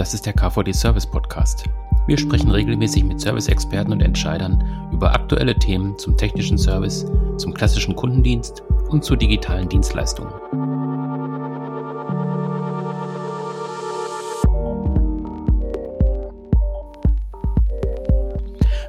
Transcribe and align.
Das 0.00 0.14
ist 0.14 0.24
der 0.24 0.32
KVD 0.32 0.72
Service 0.72 1.04
Podcast. 1.04 1.64
Wir 2.06 2.16
sprechen 2.16 2.50
regelmäßig 2.50 3.04
mit 3.04 3.20
Service-Experten 3.20 3.92
und 3.92 4.00
Entscheidern 4.00 4.64
über 4.90 5.12
aktuelle 5.12 5.54
Themen 5.54 5.98
zum 5.98 6.16
technischen 6.16 6.56
Service, 6.56 7.04
zum 7.36 7.52
klassischen 7.52 7.94
Kundendienst 7.94 8.62
und 8.88 9.04
zu 9.04 9.14
digitalen 9.14 9.68
Dienstleistungen. 9.68 10.32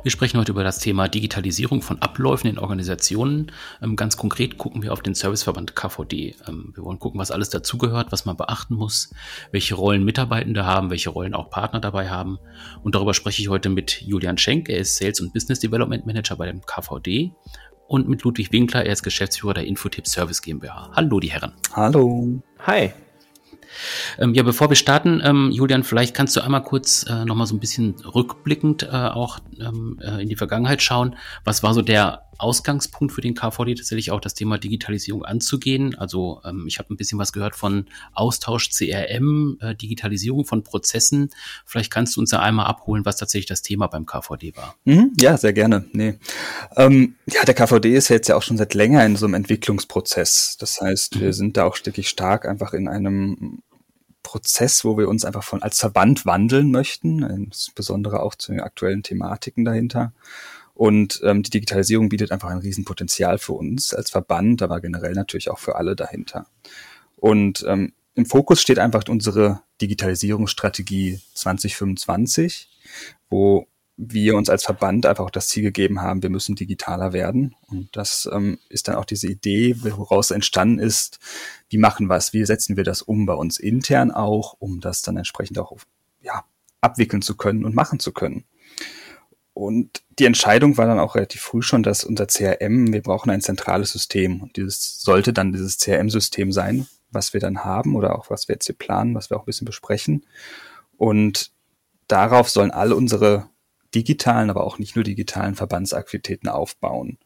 Wir 0.04 0.10
sprechen 0.10 0.40
heute 0.40 0.52
über 0.52 0.64
das 0.64 0.80
Thema 0.80 1.08
Digitalisierung 1.08 1.84
von 1.84 2.02
Abläufen 2.02 2.50
in 2.50 2.58
Organisationen. 2.58 3.52
Ähm, 3.84 3.96
ganz 3.96 4.18
konkret 4.18 4.58
gucken 4.58 4.82
wir 4.82 4.94
auf 4.94 5.04
den 5.04 5.14
Serviceverband 5.14 5.76
KVD. 5.76 6.36
Ähm, 6.48 6.72
wir 6.74 6.84
wollen 6.84 6.98
gucken, 6.98 7.20
was 7.20 7.30
alles 7.30 7.50
dazugehört, 7.50 8.12
was 8.12 8.26
man 8.26 8.36
beachten 8.36 8.74
muss, 8.74 9.14
welche 9.52 9.76
Rollen 9.76 10.04
Mitarbeitende 10.04 10.66
haben, 10.66 10.90
welche 10.90 11.12
Rollen 11.12 11.36
auch 11.36 11.52
Partner 11.52 11.80
dabei 11.80 12.10
haben. 12.10 12.40
Und 12.82 12.96
darüber 12.96 13.14
spreche 13.14 13.44
ich 13.44 13.50
heute 13.50 13.70
mit 13.70 14.02
Julian 14.02 14.40
Schenk. 14.40 14.70
Er 14.70 14.80
ist 14.80 14.98
Sales 14.98 15.22
und 15.22 15.34
Business 15.34 15.60
Development 15.60 16.06
Manager 16.08 16.36
bei 16.36 16.48
dem 16.48 16.62
KVD. 16.62 17.34
Und 17.88 18.10
mit 18.10 18.24
Ludwig 18.24 18.52
Winkler, 18.52 18.86
er 18.86 18.94
ist 18.94 19.04
Geschäftsführer 19.04 19.54
der 19.54 19.66
Infotip 19.68 20.08
Service 20.08 20.42
GmbH. 20.42 20.90
Hallo, 20.96 21.20
die 21.20 21.30
Herren. 21.30 21.54
Hallo. 21.74 22.42
Hi. 22.66 22.92
Ähm, 24.20 24.34
ja, 24.34 24.44
bevor 24.44 24.70
wir 24.70 24.76
starten, 24.76 25.22
ähm, 25.24 25.52
Julian, 25.52 25.84
vielleicht 25.84 26.16
kannst 26.16 26.36
du 26.36 26.42
einmal 26.42 26.64
kurz 26.64 27.06
äh, 27.10 27.26
nochmal 27.26 27.48
so 27.48 27.56
ein 27.56 27.60
bisschen 27.60 27.96
rückblickend 28.02 28.84
äh, 28.84 28.88
auch 28.88 29.40
ähm, 29.60 30.00
äh, 30.02 30.22
in 30.22 30.30
die 30.30 30.36
Vergangenheit 30.36 30.82
schauen. 30.82 31.16
Was 31.44 31.64
war 31.64 31.74
so 31.74 31.82
der 31.82 32.24
Ausgangspunkt 32.42 33.14
für 33.14 33.22
den 33.22 33.36
KVD, 33.36 33.76
tatsächlich 33.76 34.12
auch 34.12 34.20
das 34.20 34.34
Thema 34.34 34.58
Digitalisierung 34.58 35.24
anzugehen? 35.24 35.96
Also 35.96 36.42
ähm, 36.44 36.66
ich 36.68 36.80
habe 36.80 36.94
ein 36.94 36.98
bisschen 36.98 37.20
was 37.20 37.34
gehört 37.34 37.56
von 37.56 37.86
Austausch 38.14 38.70
CRM, 38.70 39.58
äh, 39.62 39.76
Digitalisierung 39.76 40.46
von 40.46 40.64
Prozessen. 40.64 41.30
Vielleicht 41.66 41.92
kannst 41.92 42.16
du 42.16 42.22
uns 42.22 42.32
da 42.32 42.40
einmal 42.40 42.66
abholen, 42.66 43.06
was 43.06 43.18
tatsächlich 43.18 43.48
das 43.48 43.62
Thema 43.62 43.88
beim 43.88 44.06
KVD 44.06 44.56
war. 44.56 44.76
Mhm, 44.86 45.14
ja, 45.20 45.38
sehr 45.38 45.54
gerne. 45.54 45.86
Nee. 45.94 46.16
Ähm, 46.76 47.16
ja, 47.28 47.44
der 47.44 47.54
KVD 47.54 47.96
ist 47.96 48.10
jetzt 48.10 48.28
ja 48.28 48.36
auch 48.36 48.44
schon 48.44 48.58
seit 48.58 48.74
länger 48.74 49.06
in 49.06 49.16
so 49.16 49.26
einem 49.26 49.36
Entwicklungsprozess. 49.36 50.58
Das 50.60 50.82
heißt, 50.82 51.16
mhm. 51.16 51.20
wir 51.22 51.34
sind 51.34 51.58
da 51.58 51.66
auch 51.66 51.78
wirklich 51.84 52.10
stark 52.10 52.48
einfach 52.48 52.74
in 52.74 52.88
einem 52.88 53.62
Prozess, 54.24 54.86
wo 54.86 54.98
wir 54.98 55.10
uns 55.10 55.26
einfach 55.26 55.44
von 55.44 55.62
als 55.62 55.80
Verband 55.80 56.26
wandeln 56.26 56.72
möchten, 56.72 57.24
insbesondere 57.24 58.22
auch 58.22 58.36
zu 58.36 58.52
den 58.52 58.62
aktuellen 58.62 59.04
Thematiken 59.04 59.66
dahinter. 59.66 60.14
Und 60.82 61.22
ähm, 61.24 61.44
die 61.44 61.52
Digitalisierung 61.52 62.10
bietet 62.10 62.32
einfach 62.32 62.50
ein 62.50 62.58
Riesenpotenzial 62.58 63.38
für 63.38 63.54
uns 63.54 63.94
als 63.94 64.10
Verband, 64.10 64.64
aber 64.64 64.82
generell 64.82 65.14
natürlich 65.14 65.52
auch 65.52 65.60
für 65.60 65.76
alle 65.76 65.96
dahinter. 65.96 66.48
Und 67.18 67.64
ähm, 67.68 67.94
im 68.16 68.26
Fokus 68.26 68.60
steht 68.64 68.80
einfach 68.80 69.04
unsere 69.08 69.62
Digitalisierungsstrategie 69.80 71.20
2025, 71.36 72.68
wo 73.30 73.68
wir 73.96 74.36
uns 74.36 74.50
als 74.50 74.64
Verband 74.64 75.06
einfach 75.06 75.26
auch 75.26 75.30
das 75.30 75.50
Ziel 75.50 75.62
gegeben 75.62 76.02
haben, 76.02 76.24
wir 76.24 76.32
müssen 76.32 76.56
digitaler 76.56 77.14
werden. 77.14 77.54
Und 77.68 77.96
das 77.96 78.28
ähm, 78.34 78.58
ist 78.68 78.88
dann 78.88 78.96
auch 78.96 79.06
diese 79.06 79.28
Idee, 79.28 79.76
woraus 79.84 80.32
entstanden 80.32 80.80
ist, 80.80 81.20
wie 81.70 81.78
machen 81.78 82.08
wir 82.08 82.16
es, 82.16 82.34
wie 82.34 82.44
setzen 82.44 82.76
wir 82.76 82.84
das 82.84 83.04
um 83.04 83.28
bei 83.28 83.36
uns 83.36 83.60
intern 83.60 84.10
auch, 84.10 84.56
um 84.58 84.80
das 84.80 85.04
dann 85.04 85.16
entsprechend 85.16 85.60
auch 85.60 85.78
ja, 86.24 86.44
abwickeln 86.82 87.22
zu 87.22 87.38
können 87.38 87.66
und 87.66 87.76
machen 87.76 88.00
zu 88.00 88.12
können. 88.12 88.46
Und 89.62 90.02
die 90.18 90.26
Entscheidung 90.26 90.78
war 90.78 90.88
dann 90.88 91.00
auch 91.00 91.14
relativ 91.14 91.42
früh 91.42 91.62
schon, 91.62 91.84
dass 91.84 92.04
unser 92.04 92.26
CRM, 92.26 92.92
wir 92.94 93.04
brauchen 93.04 93.30
ein 93.30 93.42
zentrales 93.42 93.92
System. 93.92 94.42
Und 94.42 94.58
dieses 94.58 95.02
sollte 95.02 95.34
dann 95.34 95.52
dieses 95.54 95.78
CRM-System 95.78 96.52
sein, 96.52 96.88
was 97.12 97.34
wir 97.34 97.42
dann 97.42 97.64
haben 97.64 97.96
oder 97.96 98.18
auch 98.18 98.32
was 98.32 98.48
wir 98.48 98.56
jetzt 98.56 98.66
hier 98.66 98.76
planen, 98.76 99.14
was 99.14 99.30
wir 99.30 99.38
auch 99.38 99.44
ein 99.44 99.46
bisschen 99.46 99.66
besprechen. 99.66 100.26
Und 100.98 101.52
darauf 102.08 102.50
sollen 102.50 102.72
alle 102.72 102.96
unsere 102.96 103.50
digitalen, 103.94 104.50
aber 104.50 104.64
auch 104.64 104.80
nicht 104.80 104.96
nur 104.96 105.04
digitalen 105.04 105.54
Verbandsaktivitäten 105.54 106.50
aufbauen. 106.50 107.20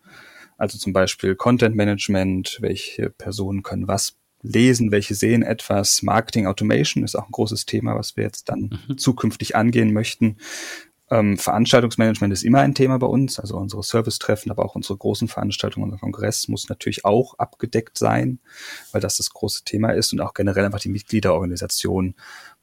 Also 0.57 0.77
zum 0.77 0.91
Beispiel 0.91 1.35
Content 1.35 1.75
Management, 1.75 2.57
welche 2.59 3.11
Personen 3.11 3.63
können 3.63 3.87
was 3.87 4.17
lesen, 4.41 4.91
welche 4.91 5.15
sehen 5.15 5.41
etwas. 5.41 6.01
Marketing 6.01 6.47
Automation 6.47 7.05
ist 7.05 7.15
auch 7.15 7.27
ein 7.27 7.31
großes 7.31 7.65
Thema, 7.65 7.95
was 7.95 8.17
wir 8.17 8.25
jetzt 8.25 8.49
dann 8.49 8.77
mhm. 8.89 8.97
zukünftig 8.97 9.55
angehen 9.55 9.93
möchten. 9.93 10.37
Ähm, 11.15 11.37
Veranstaltungsmanagement 11.37 12.33
ist 12.33 12.43
immer 12.43 12.59
ein 12.59 12.75
Thema 12.75 12.99
bei 12.99 13.07
uns, 13.07 13.39
also 13.39 13.55
unsere 13.55 13.83
Service-Treffen, 13.83 14.51
aber 14.51 14.65
auch 14.65 14.75
unsere 14.75 14.97
großen 14.97 15.29
Veranstaltungen, 15.29 15.85
unser 15.85 15.99
Kongress 15.99 16.49
muss 16.49 16.67
natürlich 16.67 17.05
auch 17.05 17.39
abgedeckt 17.39 17.97
sein, 17.97 18.39
weil 18.91 18.99
das 18.99 19.15
das 19.15 19.29
große 19.29 19.63
Thema 19.63 19.91
ist 19.91 20.11
und 20.11 20.19
auch 20.19 20.33
generell 20.33 20.65
einfach 20.65 20.81
die 20.81 20.89
Mitgliederorganisation 20.89 22.15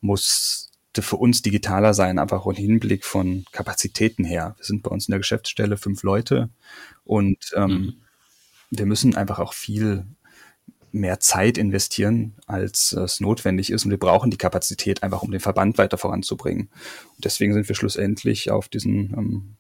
muss 0.02 0.70
für 0.94 1.16
uns 1.16 1.40
digitaler 1.40 1.94
sein, 1.94 2.18
einfach 2.18 2.44
im 2.44 2.52
Hinblick 2.52 3.06
von 3.06 3.46
Kapazitäten 3.52 4.24
her. 4.24 4.54
Wir 4.58 4.64
sind 4.66 4.82
bei 4.82 4.90
uns 4.90 5.08
in 5.08 5.12
der 5.12 5.20
Geschäftsstelle 5.20 5.78
fünf 5.78 6.02
Leute 6.02 6.50
und 7.04 7.38
ähm, 7.56 7.70
mhm. 7.70 7.94
wir 8.70 8.84
müssen 8.84 9.16
einfach 9.16 9.38
auch 9.38 9.54
viel 9.54 10.04
mehr 10.92 11.20
Zeit 11.20 11.58
investieren, 11.58 12.34
als 12.47 12.92
es 12.92 13.20
notwendig 13.20 13.70
ist. 13.70 13.84
Und 13.84 13.91
wir 13.91 13.98
brauchen 13.98 14.30
die 14.30 14.38
Kapazität 14.38 15.03
einfach, 15.03 15.22
um 15.22 15.30
den 15.30 15.41
Verband 15.41 15.78
weiter 15.78 15.98
voranzubringen. 15.98 16.69
Und 17.16 17.25
deswegen 17.25 17.54
sind 17.54 17.69
wir 17.69 17.75
schlussendlich 17.75 18.50
auf 18.50 18.69
diesen 18.69 19.14
ähm, 19.16 19.56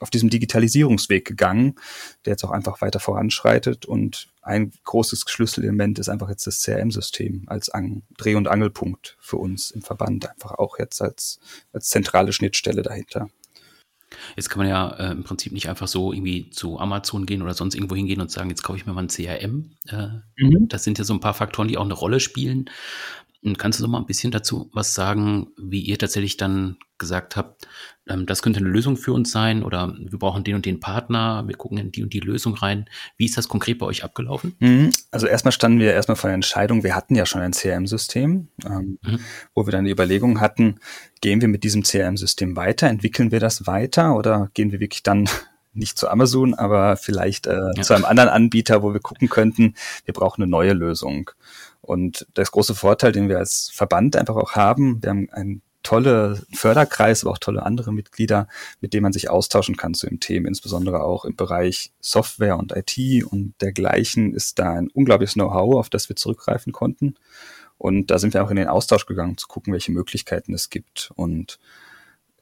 auf 0.00 0.10
diesem 0.10 0.28
Digitalisierungsweg 0.28 1.24
gegangen, 1.24 1.76
der 2.24 2.32
jetzt 2.32 2.44
auch 2.44 2.50
einfach 2.50 2.80
weiter 2.80 3.00
voranschreitet. 3.00 3.86
Und 3.86 4.28
ein 4.42 4.72
großes 4.84 5.24
Schlüsselelement 5.26 5.98
ist 5.98 6.08
einfach 6.08 6.28
jetzt 6.28 6.46
das 6.46 6.60
CRM-System 6.62 7.44
als 7.46 7.70
An 7.70 8.02
Dreh- 8.18 8.34
und 8.34 8.48
Angelpunkt 8.48 9.16
für 9.20 9.36
uns 9.36 9.70
im 9.70 9.82
Verband, 9.82 10.28
einfach 10.28 10.52
auch 10.52 10.78
jetzt 10.78 11.00
als, 11.00 11.40
als 11.72 11.88
zentrale 11.88 12.32
Schnittstelle 12.32 12.82
dahinter. 12.82 13.30
Jetzt 14.36 14.50
kann 14.50 14.58
man 14.58 14.68
ja 14.68 14.88
äh, 14.90 15.12
im 15.12 15.24
Prinzip 15.24 15.52
nicht 15.52 15.68
einfach 15.68 15.88
so 15.88 16.12
irgendwie 16.12 16.50
zu 16.50 16.78
Amazon 16.78 17.26
gehen 17.26 17.42
oder 17.42 17.54
sonst 17.54 17.74
irgendwo 17.74 17.96
hingehen 17.96 18.20
und 18.20 18.30
sagen, 18.30 18.50
jetzt 18.50 18.62
kaufe 18.62 18.78
ich 18.78 18.86
mir 18.86 18.92
mal 18.92 19.02
ein 19.02 19.08
CRM. 19.08 19.70
Äh, 19.88 20.08
mhm. 20.36 20.68
Das 20.68 20.84
sind 20.84 20.98
ja 20.98 21.04
so 21.04 21.14
ein 21.14 21.20
paar 21.20 21.34
Faktoren, 21.34 21.68
die 21.68 21.78
auch 21.78 21.84
eine 21.84 21.94
Rolle 21.94 22.20
spielen. 22.20 22.70
Und 23.44 23.58
kannst 23.58 23.78
du 23.78 23.82
noch 23.84 23.90
mal 23.90 23.98
ein 23.98 24.06
bisschen 24.06 24.32
dazu 24.32 24.70
was 24.72 24.94
sagen, 24.94 25.48
wie 25.58 25.80
ihr 25.80 25.98
tatsächlich 25.98 26.38
dann 26.38 26.78
gesagt 26.96 27.36
habt, 27.36 27.68
ähm, 28.08 28.24
das 28.24 28.40
könnte 28.40 28.60
eine 28.60 28.68
Lösung 28.68 28.96
für 28.96 29.12
uns 29.12 29.30
sein 29.30 29.62
oder 29.62 29.94
wir 29.98 30.18
brauchen 30.18 30.44
den 30.44 30.54
und 30.54 30.64
den 30.64 30.80
Partner, 30.80 31.44
wir 31.46 31.54
gucken 31.56 31.76
in 31.76 31.92
die 31.92 32.02
und 32.02 32.12
die 32.14 32.20
Lösung 32.20 32.54
rein. 32.54 32.88
Wie 33.18 33.26
ist 33.26 33.36
das 33.36 33.48
konkret 33.48 33.78
bei 33.78 33.86
euch 33.86 34.02
abgelaufen? 34.02 34.56
Mhm. 34.60 34.90
Also 35.10 35.26
erstmal 35.26 35.52
standen 35.52 35.78
wir 35.78 35.92
erstmal 35.92 36.16
vor 36.16 36.28
der 36.28 36.36
Entscheidung, 36.36 36.84
wir 36.84 36.96
hatten 36.96 37.14
ja 37.14 37.26
schon 37.26 37.42
ein 37.42 37.52
CRM-System, 37.52 38.48
ähm, 38.64 38.98
mhm. 39.02 39.18
wo 39.54 39.66
wir 39.66 39.72
dann 39.72 39.84
die 39.84 39.90
Überlegung 39.90 40.40
hatten, 40.40 40.76
gehen 41.20 41.42
wir 41.42 41.48
mit 41.48 41.64
diesem 41.64 41.82
CRM-System 41.82 42.56
weiter, 42.56 42.88
entwickeln 42.88 43.30
wir 43.30 43.40
das 43.40 43.66
weiter 43.66 44.16
oder 44.16 44.50
gehen 44.54 44.72
wir 44.72 44.80
wirklich 44.80 45.02
dann 45.02 45.28
nicht 45.74 45.98
zu 45.98 46.08
Amazon, 46.08 46.54
aber 46.54 46.96
vielleicht 46.96 47.46
äh, 47.46 47.58
ja. 47.76 47.82
zu 47.82 47.94
einem 47.94 48.04
anderen 48.04 48.30
Anbieter, 48.30 48.82
wo 48.82 48.92
wir 48.92 49.00
gucken 49.00 49.28
könnten, 49.28 49.74
wir 50.04 50.14
brauchen 50.14 50.42
eine 50.42 50.50
neue 50.50 50.72
Lösung. 50.72 51.30
Und 51.84 52.26
das 52.34 52.50
große 52.50 52.74
Vorteil, 52.74 53.12
den 53.12 53.28
wir 53.28 53.38
als 53.38 53.70
Verband 53.72 54.16
einfach 54.16 54.36
auch 54.36 54.52
haben, 54.52 55.02
wir 55.02 55.10
haben 55.10 55.28
einen 55.30 55.62
tolle 55.82 56.42
Förderkreis, 56.52 57.22
aber 57.22 57.32
auch 57.32 57.38
tolle 57.38 57.62
andere 57.62 57.92
Mitglieder, 57.92 58.48
mit 58.80 58.94
denen 58.94 59.02
man 59.02 59.12
sich 59.12 59.30
austauschen 59.30 59.76
kann 59.76 59.94
zu 59.94 60.06
dem 60.06 60.18
Themen, 60.18 60.46
insbesondere 60.46 61.02
auch 61.02 61.24
im 61.24 61.36
Bereich 61.36 61.92
Software 62.00 62.56
und 62.56 62.72
IT 62.74 63.24
und 63.24 63.54
dergleichen 63.60 64.34
ist 64.34 64.58
da 64.58 64.72
ein 64.72 64.88
unglaubliches 64.88 65.34
Know-how, 65.34 65.76
auf 65.76 65.90
das 65.90 66.08
wir 66.08 66.16
zurückgreifen 66.16 66.72
konnten. 66.72 67.14
Und 67.76 68.10
da 68.10 68.18
sind 68.18 68.34
wir 68.34 68.42
auch 68.42 68.50
in 68.50 68.56
den 68.56 68.68
Austausch 68.68 69.04
gegangen, 69.04 69.36
zu 69.36 69.46
gucken, 69.46 69.72
welche 69.72 69.92
Möglichkeiten 69.92 70.54
es 70.54 70.70
gibt. 70.70 71.12
Und 71.16 71.58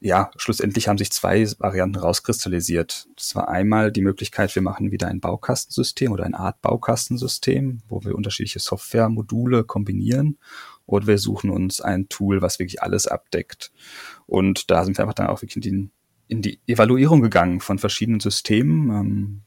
ja, 0.05 0.31
schlussendlich 0.35 0.89
haben 0.89 0.97
sich 0.97 1.13
zwei 1.13 1.47
Varianten 1.59 1.97
rauskristallisiert. 1.97 3.07
Das 3.15 3.35
war 3.35 3.47
einmal 3.47 3.89
die 3.89 4.01
Möglichkeit, 4.01 4.53
wir 4.53 4.61
machen 4.61 4.91
wieder 4.91 5.07
ein 5.07 5.21
Baukastensystem 5.21 6.11
oder 6.11 6.25
eine 6.25 6.37
Art 6.37 6.61
Baukastensystem, 6.61 7.79
wo 7.87 8.03
wir 8.03 8.13
unterschiedliche 8.13 8.59
Softwaremodule 8.59 9.63
kombinieren. 9.63 10.37
Oder 10.85 11.07
wir 11.07 11.17
suchen 11.17 11.49
uns 11.49 11.79
ein 11.79 12.09
Tool, 12.09 12.41
was 12.41 12.59
wirklich 12.59 12.83
alles 12.83 13.07
abdeckt. 13.07 13.71
Und 14.25 14.69
da 14.69 14.83
sind 14.83 14.97
wir 14.97 15.03
einfach 15.03 15.13
dann 15.13 15.27
auch 15.27 15.41
wirklich 15.41 15.55
in 15.55 15.61
die, 15.61 15.89
in 16.27 16.41
die 16.41 16.59
Evaluierung 16.67 17.21
gegangen 17.21 17.61
von 17.61 17.79
verschiedenen 17.79 18.19
Systemen. 18.19 19.45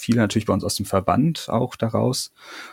Viele 0.00 0.20
natürlich 0.20 0.46
bei 0.46 0.54
uns 0.54 0.64
aus 0.64 0.76
dem 0.76 0.86
Verband 0.86 1.48
auch 1.48 1.76
daraus. 1.76 2.32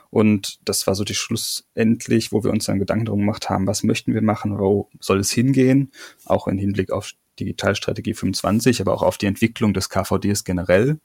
Und 0.10 0.60
das 0.66 0.88
war 0.88 0.96
so 0.96 1.04
die 1.04 1.14
schlussendlich, 1.14 2.32
wo 2.32 2.44
wir 2.44 2.52
uns 2.52 2.66
dann 2.66 2.80
Gedanken 2.80 3.06
darum 3.06 3.20
gemacht 3.20 3.50
haben, 3.50 3.68
was 3.68 3.84
möchten 3.84 4.14
wir 4.14 4.22
machen, 4.22 4.58
wo 4.58 4.90
soll 5.00 5.20
es 5.20 5.32
hingehen, 5.32 5.92
auch 6.26 6.48
im 6.48 6.58
Hinblick 6.58 6.92
auf 6.92 7.12
Digitalstrategie 7.40 8.14
25, 8.14 8.82
aber 8.82 8.94
auch 8.94 9.04
auf 9.04 9.18
die 9.18 9.28
Entwicklung 9.28 9.74
des 9.74 9.90
KVDs 9.90 10.44
generell. 10.44 11.00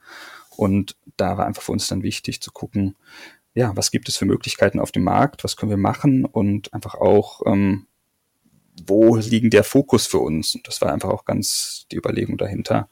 Und 0.56 0.96
da 1.16 1.36
war 1.36 1.46
einfach 1.46 1.62
für 1.62 1.72
uns 1.72 1.86
dann 1.86 2.02
wichtig 2.02 2.40
zu 2.40 2.52
gucken, 2.52 2.94
ja, 3.54 3.76
was 3.76 3.90
gibt 3.90 4.08
es 4.08 4.16
für 4.16 4.24
Möglichkeiten 4.24 4.80
auf 4.80 4.92
dem 4.92 5.04
Markt, 5.04 5.44
was 5.44 5.56
können 5.56 5.70
wir 5.70 5.76
machen 5.76 6.24
und 6.24 6.72
einfach 6.72 6.94
auch, 6.94 7.42
ähm, 7.46 7.86
wo 8.86 9.16
liegen 9.16 9.50
der 9.50 9.64
Fokus 9.64 10.06
für 10.06 10.18
uns? 10.18 10.54
Und 10.54 10.66
das 10.66 10.80
war 10.80 10.92
einfach 10.92 11.10
auch 11.10 11.24
ganz 11.24 11.86
die 11.92 11.96
Überlegung 11.96 12.38
dahinter. 12.38 12.88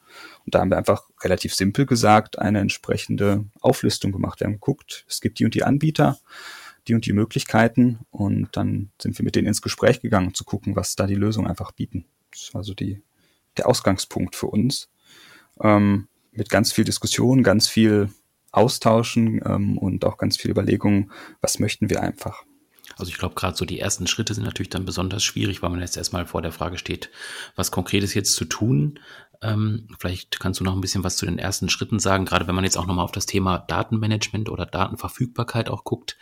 Und 0.51 0.57
da 0.57 0.63
haben 0.63 0.71
wir 0.71 0.79
einfach 0.79 1.09
relativ 1.23 1.55
simpel 1.55 1.87
gesagt 1.87 2.41
eine 2.41 2.59
entsprechende 2.59 3.45
Auflistung 3.61 4.11
gemacht. 4.11 4.41
Wir 4.41 4.49
haben 4.49 4.55
geguckt, 4.55 5.05
es 5.09 5.21
gibt 5.21 5.39
die 5.39 5.45
und 5.45 5.55
die 5.55 5.63
Anbieter, 5.63 6.19
die 6.89 6.95
und 6.95 7.07
die 7.07 7.13
Möglichkeiten 7.13 8.01
und 8.11 8.49
dann 8.57 8.91
sind 9.01 9.17
wir 9.17 9.25
mit 9.25 9.37
denen 9.37 9.47
ins 9.47 9.63
Gespräch 9.63 10.01
gegangen, 10.01 10.35
zu 10.35 10.43
gucken, 10.43 10.75
was 10.75 10.97
da 10.97 11.07
die 11.07 11.15
Lösungen 11.15 11.47
einfach 11.47 11.71
bieten. 11.71 12.05
Das 12.33 12.53
war 12.53 12.65
so 12.65 12.75
die, 12.75 13.01
der 13.59 13.69
Ausgangspunkt 13.69 14.35
für 14.35 14.49
uns. 14.49 14.91
Ähm, 15.61 16.09
mit 16.33 16.51
ganz 16.51 16.73
viel 16.73 16.83
Diskussion, 16.83 17.45
ganz 17.45 17.69
viel 17.69 18.11
Austauschen 18.51 19.41
ähm, 19.47 19.79
und 19.79 20.05
auch 20.05 20.19
ganz 20.19 20.37
viel 20.37 20.51
Überlegungen, 20.51 21.13
was 21.41 21.61
möchten 21.61 21.91
wir 21.91 22.03
einfach. 22.03 22.43
Also 22.99 23.11
ich 23.11 23.19
glaube, 23.19 23.35
gerade 23.35 23.57
so 23.57 23.65
die 23.65 23.81
ersten 23.81 24.07
Schritte 24.07 24.35
sind 24.35 24.45
natürlich 24.45 24.71
dann 24.71 24.85
besonders 24.85 25.23
schwierig, 25.23 25.63
weil 25.63 25.71
man 25.71 25.81
jetzt 25.81 25.97
erstmal 25.97 26.27
vor 26.27 26.43
der 26.43 26.53
Frage 26.53 26.79
steht, 26.79 27.11
was 27.57 27.71
konkretes 27.71 28.15
jetzt 28.15 28.35
zu 28.35 28.45
tun. 28.45 29.01
Ähm, 29.43 29.89
vielleicht 29.99 30.39
kannst 30.39 30.61
du 30.61 30.65
noch 30.65 30.75
ein 30.75 30.81
bisschen 30.81 31.05
was 31.05 31.17
zu 31.17 31.25
den 31.25 31.39
ersten 31.39 31.71
Schritten 31.71 31.99
sagen, 31.99 32.27
gerade 32.27 32.47
wenn 32.47 32.55
man 32.55 32.65
jetzt 32.65 32.77
auch 32.77 32.87
nochmal 32.87 33.05
auf 33.05 33.13
das 33.13 33.27
Thema 33.27 33.59
Datenmanagement 33.59 34.51
oder 34.51 34.67
Datenverfügbarkeit 34.67 35.71
auch 35.71 35.85
guckt. 35.85 36.19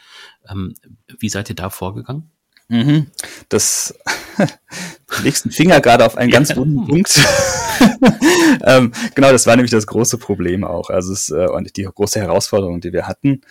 Ähm, 0.48 0.74
wie 1.18 1.28
seid 1.28 1.48
ihr 1.48 1.56
da 1.56 1.70
vorgegangen? 1.70 2.30
Mhm. 2.68 3.10
Das 3.48 3.98
legst 5.22 5.44
den 5.44 5.52
Finger 5.52 5.80
gerade 5.80 6.04
auf 6.04 6.16
einen 6.16 6.30
ganz 6.30 6.54
wunden 6.56 6.86
Punkt. 6.86 7.18
ähm, 8.64 8.92
genau, 9.14 9.30
das 9.32 9.46
war 9.46 9.56
nämlich 9.56 9.70
das 9.70 9.86
große 9.86 10.18
Problem 10.18 10.64
auch. 10.64 10.90
Also 10.90 11.12
es, 11.12 11.30
äh, 11.30 11.46
und 11.46 11.76
die 11.76 11.84
große 11.84 12.20
Herausforderung, 12.20 12.80
die 12.80 12.92
wir 12.92 13.06
hatten, 13.06 13.42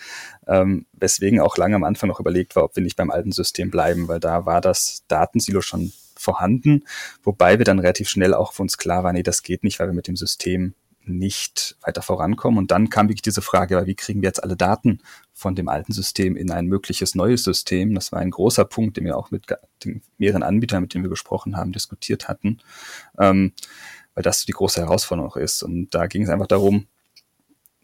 ähm, 0.46 0.86
weswegen 0.92 1.40
auch 1.40 1.56
lange 1.56 1.76
am 1.76 1.84
Anfang 1.84 2.08
noch 2.08 2.20
überlegt 2.20 2.56
war, 2.56 2.64
ob 2.64 2.76
wir 2.76 2.82
nicht 2.82 2.96
beim 2.96 3.10
alten 3.10 3.32
System 3.32 3.70
bleiben, 3.70 4.08
weil 4.08 4.20
da 4.20 4.46
war 4.46 4.60
das 4.60 5.04
Datensilo 5.08 5.60
schon 5.60 5.92
vorhanden, 6.16 6.84
wobei 7.22 7.58
wir 7.58 7.64
dann 7.64 7.78
relativ 7.78 8.08
schnell 8.08 8.34
auch 8.34 8.52
für 8.52 8.62
uns 8.62 8.76
klar 8.76 9.04
waren, 9.04 9.14
nee, 9.14 9.22
das 9.22 9.42
geht 9.42 9.62
nicht, 9.62 9.78
weil 9.78 9.86
wir 9.86 9.94
mit 9.94 10.08
dem 10.08 10.16
System 10.16 10.74
nicht 11.08 11.76
weiter 11.82 12.02
vorankommen. 12.02 12.58
Und 12.58 12.70
dann 12.70 12.90
kam 12.90 13.08
wirklich 13.08 13.22
diese 13.22 13.42
Frage, 13.42 13.86
wie 13.86 13.94
kriegen 13.94 14.22
wir 14.22 14.28
jetzt 14.28 14.42
alle 14.42 14.56
Daten 14.56 15.00
von 15.32 15.54
dem 15.54 15.68
alten 15.68 15.92
System 15.92 16.36
in 16.36 16.50
ein 16.50 16.66
mögliches 16.66 17.14
neues 17.14 17.42
System? 17.42 17.94
Das 17.94 18.12
war 18.12 18.20
ein 18.20 18.30
großer 18.30 18.64
Punkt, 18.64 18.96
den 18.96 19.04
wir 19.04 19.16
auch 19.16 19.30
mit 19.30 19.46
den 19.84 20.02
mehreren 20.18 20.42
Anbietern, 20.42 20.82
mit 20.82 20.94
denen 20.94 21.04
wir 21.04 21.10
gesprochen 21.10 21.56
haben, 21.56 21.72
diskutiert 21.72 22.28
hatten, 22.28 22.58
ähm, 23.18 23.52
weil 24.14 24.22
das 24.22 24.44
die 24.44 24.52
große 24.52 24.80
Herausforderung 24.80 25.34
ist. 25.36 25.62
Und 25.62 25.94
da 25.94 26.06
ging 26.06 26.22
es 26.22 26.28
einfach 26.28 26.46
darum, 26.46 26.86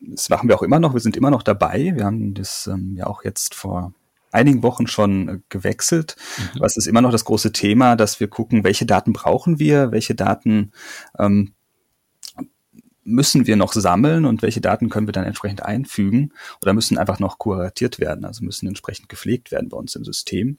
das 0.00 0.28
machen 0.28 0.48
wir 0.48 0.56
auch 0.56 0.62
immer 0.62 0.78
noch, 0.78 0.94
wir 0.94 1.00
sind 1.00 1.16
immer 1.16 1.30
noch 1.30 1.42
dabei. 1.42 1.92
Wir 1.94 2.04
haben 2.04 2.34
das 2.34 2.66
ähm, 2.66 2.94
ja 2.96 3.06
auch 3.06 3.24
jetzt 3.24 3.54
vor 3.54 3.94
einigen 4.34 4.62
Wochen 4.62 4.86
schon 4.86 5.28
äh, 5.28 5.38
gewechselt. 5.48 6.16
Mhm. 6.38 6.60
Was 6.60 6.76
ist 6.76 6.86
immer 6.86 7.00
noch 7.00 7.12
das 7.12 7.24
große 7.24 7.52
Thema, 7.52 7.96
dass 7.96 8.20
wir 8.20 8.28
gucken, 8.28 8.64
welche 8.64 8.84
Daten 8.84 9.12
brauchen 9.12 9.58
wir, 9.58 9.92
welche 9.92 10.14
Daten 10.14 10.72
ähm, 11.18 11.54
müssen 13.04 13.46
wir 13.46 13.56
noch 13.56 13.72
sammeln 13.72 14.24
und 14.24 14.42
welche 14.42 14.60
Daten 14.60 14.88
können 14.88 15.06
wir 15.06 15.12
dann 15.12 15.24
entsprechend 15.24 15.62
einfügen 15.62 16.32
oder 16.62 16.72
müssen 16.72 16.98
einfach 16.98 17.18
noch 17.18 17.38
kuratiert 17.38 18.00
werden, 18.00 18.24
also 18.24 18.44
müssen 18.44 18.66
entsprechend 18.66 19.08
gepflegt 19.08 19.50
werden 19.52 19.68
bei 19.68 19.76
uns 19.76 19.94
im 19.94 20.04
System. 20.04 20.58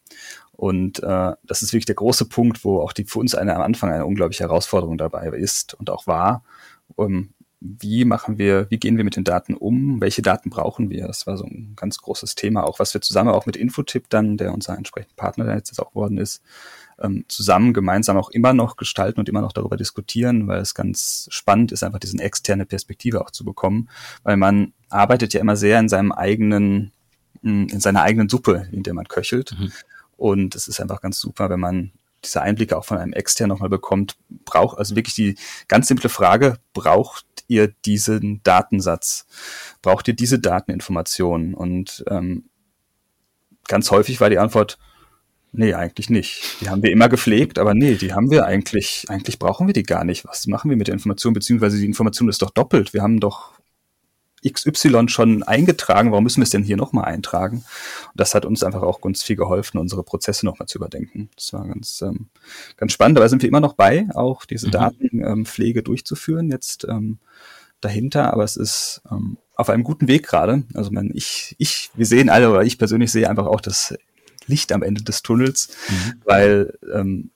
Und 0.52 1.04
äh, 1.04 1.34
das 1.44 1.62
ist 1.62 1.74
wirklich 1.74 1.86
der 1.86 1.96
große 1.96 2.26
Punkt, 2.26 2.64
wo 2.64 2.80
auch 2.80 2.94
die 2.94 3.04
für 3.04 3.20
uns 3.20 3.36
eine, 3.36 3.56
am 3.56 3.62
Anfang 3.62 3.92
eine 3.92 4.06
unglaubliche 4.06 4.44
Herausforderung 4.44 4.98
dabei 4.98 5.28
ist 5.30 5.74
und 5.74 5.90
auch 5.90 6.08
war. 6.08 6.44
Um, 6.96 7.34
wie 7.60 8.06
machen 8.06 8.38
wir, 8.38 8.70
wie 8.70 8.78
gehen 8.78 8.98
wir 8.98 9.04
mit 9.04 9.16
den 9.16 9.24
Daten 9.24 9.56
um? 9.56 10.00
Welche 10.02 10.22
Daten 10.22 10.50
brauchen 10.50 10.90
wir? 10.90 11.08
Das 11.08 11.26
war 11.26 11.38
so 11.38 11.46
ein 11.46 11.74
ganz 11.76 11.98
großes 11.98 12.36
Thema, 12.36 12.64
auch 12.64 12.80
was 12.80 12.94
wir 12.94 13.02
zusammen 13.02 13.30
auch 13.30 13.46
mit 13.46 13.56
Infotip 13.56 14.10
dann, 14.10 14.38
der 14.38 14.54
unser 14.54 14.78
entsprechender 14.78 15.16
Partner 15.16 15.54
jetzt 15.56 15.80
auch 15.80 15.90
geworden 15.90 16.18
ist, 16.18 16.44
ähm, 17.02 17.26
zusammen 17.28 17.74
gemeinsam 17.74 18.18
auch 18.18 18.30
immer 18.30 18.54
noch 18.54 18.78
gestalten 18.78 19.20
und 19.20 19.30
immer 19.30 19.42
noch 19.42 19.54
darüber 19.54 19.78
diskutieren, 19.78 20.48
weil 20.48 20.62
es 20.62 20.74
ganz 20.74 21.28
spannend 21.30 21.72
ist, 21.72 21.84
einfach 21.84 22.00
diese 22.00 22.18
externe 22.20 22.66
Perspektive 22.66 23.22
auch 23.22 23.32
zu 23.32 23.44
bekommen, 23.44 23.90
weil 24.24 24.38
man 24.38 24.74
arbeitet 24.90 25.34
ja 25.34 25.42
immer 25.42 25.56
sehr 25.56 25.80
in 25.80 25.90
seinem 25.90 26.12
eigenen, 26.12 26.92
hm, 27.42 27.68
in 27.68 27.80
seiner 27.80 28.02
eigenen 28.02 28.30
Suppe, 28.30 28.68
in 28.72 28.84
der 28.84 28.94
man 28.94 29.08
köchelt. 29.08 29.56
Mhm. 29.58 29.72
Und 30.18 30.56
es 30.56 30.68
ist 30.68 30.80
einfach 30.80 31.02
ganz 31.02 31.20
super, 31.20 31.50
wenn 31.50 31.60
man 31.60 31.92
diese 32.24 32.42
Einblicke 32.42 32.78
auch 32.78 32.86
von 32.86 32.98
einem 32.98 33.14
extern 33.14 33.50
nochmal 33.50 33.70
bekommt, 33.70 34.16
braucht, 34.46 34.78
also 34.78 34.96
wirklich 34.96 35.16
die 35.16 35.36
ganz 35.68 35.88
simple 35.88 36.10
Frage, 36.10 36.58
braucht 36.74 37.26
ihr 37.48 37.68
diesen 37.86 38.42
Datensatz? 38.44 39.28
Braucht 39.82 40.08
ihr 40.08 40.16
diese 40.16 40.40
Dateninformationen? 40.40 41.54
Und 41.54 42.04
ähm, 42.10 42.46
ganz 43.68 43.92
häufig 43.92 44.20
war 44.20 44.30
die 44.30 44.40
Antwort, 44.40 44.78
Nee, 45.58 45.74
eigentlich 45.74 46.10
nicht. 46.10 46.58
Die 46.60 46.70
haben 46.70 46.84
wir 46.84 46.92
immer 46.92 47.08
gepflegt, 47.08 47.60
aber 47.60 47.74
nee, 47.74 47.96
die 47.96 48.14
haben 48.14 48.30
wir 48.30 48.46
eigentlich, 48.46 49.06
eigentlich 49.08 49.40
brauchen 49.40 49.68
wir 49.68 49.74
die 49.74 49.84
gar 49.84 50.04
nicht. 50.04 50.26
Was 50.26 50.48
machen 50.48 50.70
wir 50.70 50.76
mit 50.76 50.88
der 50.88 50.94
Information? 50.94 51.34
Beziehungsweise 51.34 51.78
die 51.78 51.86
Information 51.86 52.28
ist 52.28 52.42
doch 52.42 52.50
doppelt. 52.50 52.94
Wir 52.94 53.02
haben 53.02 53.22
doch 53.22 53.54
XY 54.46 55.08
schon 55.08 55.44
eingetragen, 55.44 56.12
warum 56.12 56.24
müssen 56.26 56.42
wir 56.42 56.44
es 56.44 56.50
denn 56.50 56.64
hier 56.64 56.76
nochmal 56.76 57.06
eintragen? 57.06 57.58
Und 57.58 58.16
das 58.16 58.36
hat 58.36 58.46
uns 58.46 58.64
einfach 58.64 58.82
auch 58.82 59.00
ganz 59.00 59.24
viel 59.24 59.38
geholfen, 59.38 59.78
unsere 59.78 60.04
Prozesse 60.04 60.46
nochmal 60.46 60.68
zu 60.68 60.78
überdenken. 60.78 61.30
Das 61.36 61.54
war 61.54 61.66
ganz, 61.66 62.02
ähm, 62.02 62.28
ganz 62.76 62.92
spannend. 62.92 63.18
Dabei 63.18 63.30
sind 63.30 63.42
wir 63.42 63.50
immer 63.50 63.62
noch 63.62 63.74
bei, 63.74 64.08
auch 64.14 64.46
diese 64.46 64.68
mhm. 64.68 64.72
Datenpflege 64.72 65.80
ähm, 65.80 65.86
durchzuführen, 65.86 66.52
jetzt 66.52 66.86
ähm, 66.90 67.20
dahinter, 67.80 68.34
aber 68.34 68.44
es 68.44 68.58
ist 68.58 69.02
ähm, 69.10 69.38
auf 69.56 69.70
einem 69.70 69.84
guten 69.84 70.08
Weg 70.08 70.28
gerade. 70.28 70.64
Also 70.74 70.92
man, 70.92 71.12
ich, 71.14 71.56
ich, 71.60 71.92
wir 71.96 72.06
sehen 72.06 72.30
alle, 72.30 72.52
oder 72.52 72.64
ich 72.64 72.78
persönlich 72.78 73.12
sehe 73.12 73.30
einfach 73.30 73.46
auch 73.46 73.62
das 73.62 73.96
Licht 74.48 74.72
am 74.72 74.84
Ende 74.84 75.04
des 75.04 75.22
Tunnels, 75.22 75.70
mhm. 75.90 76.14
weil 76.26 76.78
ähm, 76.94 77.32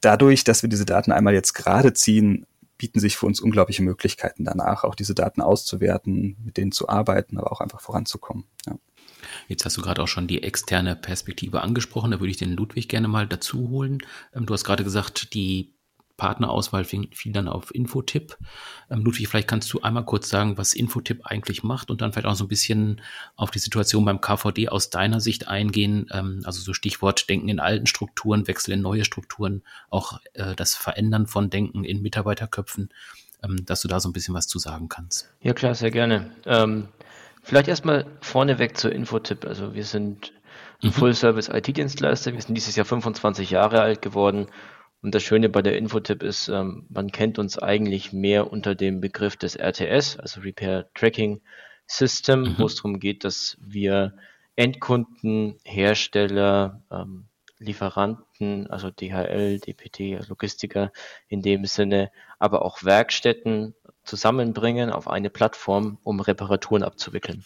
dadurch, 0.00 0.44
dass 0.44 0.62
wir 0.62 0.68
diese 0.68 0.86
Daten 0.86 1.12
einmal 1.12 1.34
jetzt 1.34 1.54
gerade 1.54 1.92
ziehen, 1.92 2.46
bieten 2.78 3.00
sich 3.00 3.16
für 3.16 3.26
uns 3.26 3.40
unglaubliche 3.40 3.82
Möglichkeiten 3.82 4.44
danach, 4.44 4.82
auch 4.82 4.96
diese 4.96 5.14
Daten 5.14 5.40
auszuwerten, 5.40 6.36
mit 6.44 6.56
denen 6.56 6.72
zu 6.72 6.88
arbeiten, 6.88 7.38
aber 7.38 7.52
auch 7.52 7.60
einfach 7.60 7.80
voranzukommen. 7.80 8.44
Ja. 8.66 8.76
Jetzt 9.48 9.64
hast 9.64 9.76
du 9.76 9.82
gerade 9.82 10.02
auch 10.02 10.08
schon 10.08 10.26
die 10.26 10.42
externe 10.42 10.96
Perspektive 10.96 11.60
angesprochen, 11.60 12.10
da 12.10 12.20
würde 12.20 12.30
ich 12.30 12.38
den 12.38 12.56
Ludwig 12.56 12.88
gerne 12.88 13.08
mal 13.08 13.26
dazu 13.26 13.68
holen. 13.68 13.98
Ähm, 14.34 14.46
du 14.46 14.54
hast 14.54 14.64
gerade 14.64 14.84
gesagt, 14.84 15.34
die 15.34 15.72
Partnerauswahl 16.22 16.84
fiel, 16.84 17.08
fiel 17.12 17.32
dann 17.32 17.48
auf 17.48 17.74
Infotip. 17.74 18.38
Ähm, 18.88 19.02
Ludwig, 19.02 19.26
vielleicht 19.26 19.48
kannst 19.48 19.72
du 19.72 19.80
einmal 19.80 20.04
kurz 20.04 20.28
sagen, 20.28 20.56
was 20.56 20.72
Infotip 20.72 21.26
eigentlich 21.26 21.64
macht 21.64 21.90
und 21.90 22.00
dann 22.00 22.12
vielleicht 22.12 22.28
auch 22.28 22.36
so 22.36 22.44
ein 22.44 22.48
bisschen 22.48 23.00
auf 23.34 23.50
die 23.50 23.58
Situation 23.58 24.04
beim 24.04 24.20
KVD 24.20 24.68
aus 24.68 24.88
deiner 24.88 25.18
Sicht 25.18 25.48
eingehen. 25.48 26.06
Ähm, 26.12 26.42
also 26.44 26.62
so 26.62 26.74
Stichwort 26.74 27.28
Denken 27.28 27.48
in 27.48 27.58
alten 27.58 27.88
Strukturen, 27.88 28.46
Wechsel 28.46 28.70
in 28.70 28.82
neue 28.82 29.04
Strukturen, 29.04 29.64
auch 29.90 30.20
äh, 30.34 30.54
das 30.54 30.76
Verändern 30.76 31.26
von 31.26 31.50
Denken 31.50 31.82
in 31.82 32.02
Mitarbeiterköpfen, 32.02 32.90
ähm, 33.42 33.66
dass 33.66 33.82
du 33.82 33.88
da 33.88 33.98
so 33.98 34.08
ein 34.08 34.12
bisschen 34.12 34.34
was 34.36 34.46
zu 34.46 34.60
sagen 34.60 34.88
kannst. 34.88 35.28
Ja 35.40 35.54
klar, 35.54 35.74
sehr 35.74 35.90
gerne. 35.90 36.30
Ähm, 36.46 36.86
vielleicht 37.42 37.66
erstmal 37.66 38.06
vorneweg 38.20 38.76
zur 38.76 38.92
Infotip. 38.92 39.44
Also 39.44 39.74
wir 39.74 39.84
sind 39.84 40.32
mhm. 40.82 40.92
Full-Service 40.92 41.48
IT-Dienstleister. 41.48 42.32
Wir 42.32 42.40
sind 42.40 42.54
dieses 42.54 42.76
Jahr 42.76 42.86
25 42.86 43.50
Jahre 43.50 43.80
alt 43.80 44.02
geworden 44.02 44.46
und 45.02 45.14
das 45.14 45.22
Schöne 45.22 45.48
bei 45.48 45.62
der 45.62 45.76
Infotip 45.76 46.22
ist, 46.22 46.48
ähm, 46.48 46.86
man 46.88 47.10
kennt 47.10 47.38
uns 47.38 47.58
eigentlich 47.58 48.12
mehr 48.12 48.52
unter 48.52 48.74
dem 48.74 49.00
Begriff 49.00 49.36
des 49.36 49.56
RTS, 49.56 50.16
also 50.16 50.40
Repair 50.40 50.88
Tracking 50.94 51.40
System, 51.86 52.42
mhm. 52.42 52.54
wo 52.58 52.66
es 52.66 52.76
darum 52.76 53.00
geht, 53.00 53.24
dass 53.24 53.58
wir 53.60 54.14
Endkunden, 54.54 55.58
Hersteller, 55.64 56.82
ähm, 56.90 57.26
Lieferanten, 57.58 58.68
also 58.68 58.90
DHL, 58.90 59.60
DPT, 59.60 60.28
Logistiker 60.28 60.92
in 61.28 61.42
dem 61.42 61.64
Sinne, 61.64 62.10
aber 62.38 62.64
auch 62.64 62.82
Werkstätten 62.82 63.74
zusammenbringen 64.04 64.90
auf 64.90 65.08
eine 65.08 65.30
Plattform, 65.30 65.98
um 66.02 66.20
Reparaturen 66.20 66.82
abzuwickeln. 66.82 67.44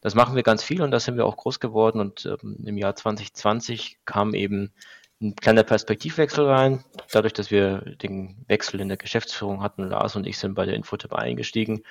Das 0.00 0.16
machen 0.16 0.34
wir 0.34 0.42
ganz 0.42 0.64
viel 0.64 0.82
und 0.82 0.90
da 0.90 0.98
sind 0.98 1.16
wir 1.16 1.26
auch 1.26 1.36
groß 1.36 1.60
geworden 1.60 2.00
und 2.00 2.26
ähm, 2.26 2.56
im 2.64 2.76
Jahr 2.76 2.96
2020 2.96 3.98
kam 4.04 4.34
eben 4.34 4.72
ein 5.22 5.36
kleiner 5.36 5.62
Perspektivwechsel 5.62 6.44
rein. 6.46 6.84
Dadurch, 7.10 7.32
dass 7.32 7.50
wir 7.50 7.78
den 8.02 8.44
Wechsel 8.48 8.80
in 8.80 8.88
der 8.88 8.96
Geschäftsführung 8.96 9.62
hatten, 9.62 9.88
Lars 9.88 10.16
und 10.16 10.26
ich 10.26 10.38
sind 10.38 10.54
bei 10.54 10.66
der 10.66 10.74
Infotip 10.74 11.12
eingestiegen 11.12 11.82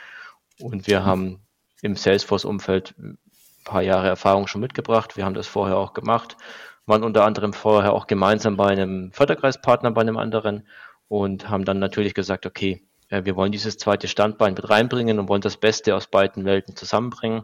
und 0.59 0.87
wir 0.87 1.05
haben 1.05 1.39
im 1.81 1.95
Salesforce-Umfeld 1.95 2.93
ein 2.99 3.17
paar 3.63 3.81
Jahre 3.81 4.07
Erfahrung 4.07 4.47
schon 4.47 4.61
mitgebracht. 4.61 5.17
Wir 5.17 5.25
haben 5.25 5.33
das 5.33 5.47
vorher 5.47 5.77
auch 5.77 5.93
gemacht, 5.93 6.37
waren 6.85 7.03
unter 7.03 7.25
anderem 7.25 7.53
vorher 7.53 7.93
auch 7.93 8.05
gemeinsam 8.05 8.57
bei 8.57 8.67
einem 8.67 9.11
Förderkreispartner, 9.13 9.91
bei 9.91 10.01
einem 10.01 10.17
anderen 10.17 10.67
und 11.07 11.49
haben 11.49 11.65
dann 11.65 11.79
natürlich 11.79 12.13
gesagt, 12.13 12.45
okay, 12.45 12.83
wir 13.09 13.35
wollen 13.35 13.51
dieses 13.51 13.77
zweite 13.77 14.07
Standbein 14.07 14.53
mit 14.53 14.69
reinbringen 14.69 15.19
und 15.19 15.27
wollen 15.27 15.41
das 15.41 15.57
Beste 15.57 15.95
aus 15.95 16.07
beiden 16.07 16.45
Welten 16.45 16.75
zusammenbringen. 16.75 17.43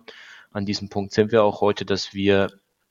An 0.52 0.66
diesem 0.66 0.90
Punkt 0.90 1.12
sind 1.12 1.32
wir 1.32 1.44
auch 1.44 1.60
heute, 1.60 1.86
dass 1.86 2.14
wir 2.14 2.48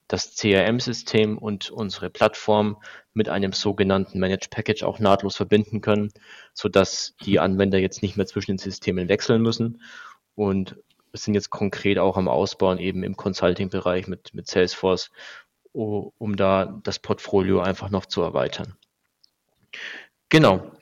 das 0.08 0.36
CRM-System 0.36 1.38
und 1.38 1.70
unsere 1.70 2.10
Plattform 2.10 2.76
mit 3.12 3.28
einem 3.28 3.52
sogenannten 3.52 4.18
Managed 4.18 4.50
Package 4.50 4.84
auch 4.84 4.98
nahtlos 4.98 5.36
verbinden 5.36 5.80
können, 5.80 6.12
sodass 6.54 7.14
die 7.24 7.40
Anwender 7.40 7.78
jetzt 7.78 8.02
nicht 8.02 8.16
mehr 8.16 8.26
zwischen 8.26 8.52
den 8.52 8.58
Systemen 8.58 9.08
wechseln 9.08 9.42
müssen 9.42 9.82
und 10.34 10.76
sind 11.12 11.34
jetzt 11.34 11.50
konkret 11.50 11.98
auch 11.98 12.16
am 12.16 12.28
Ausbauen 12.28 12.78
eben 12.78 13.02
im 13.02 13.16
Consulting-Bereich 13.16 14.06
mit, 14.06 14.34
mit 14.34 14.48
Salesforce, 14.48 15.10
um 15.72 16.36
da 16.36 16.80
das 16.84 16.98
Portfolio 16.98 17.60
einfach 17.60 17.90
noch 17.90 18.06
zu 18.06 18.22
erweitern. 18.22 18.76
Genau. 20.28 20.72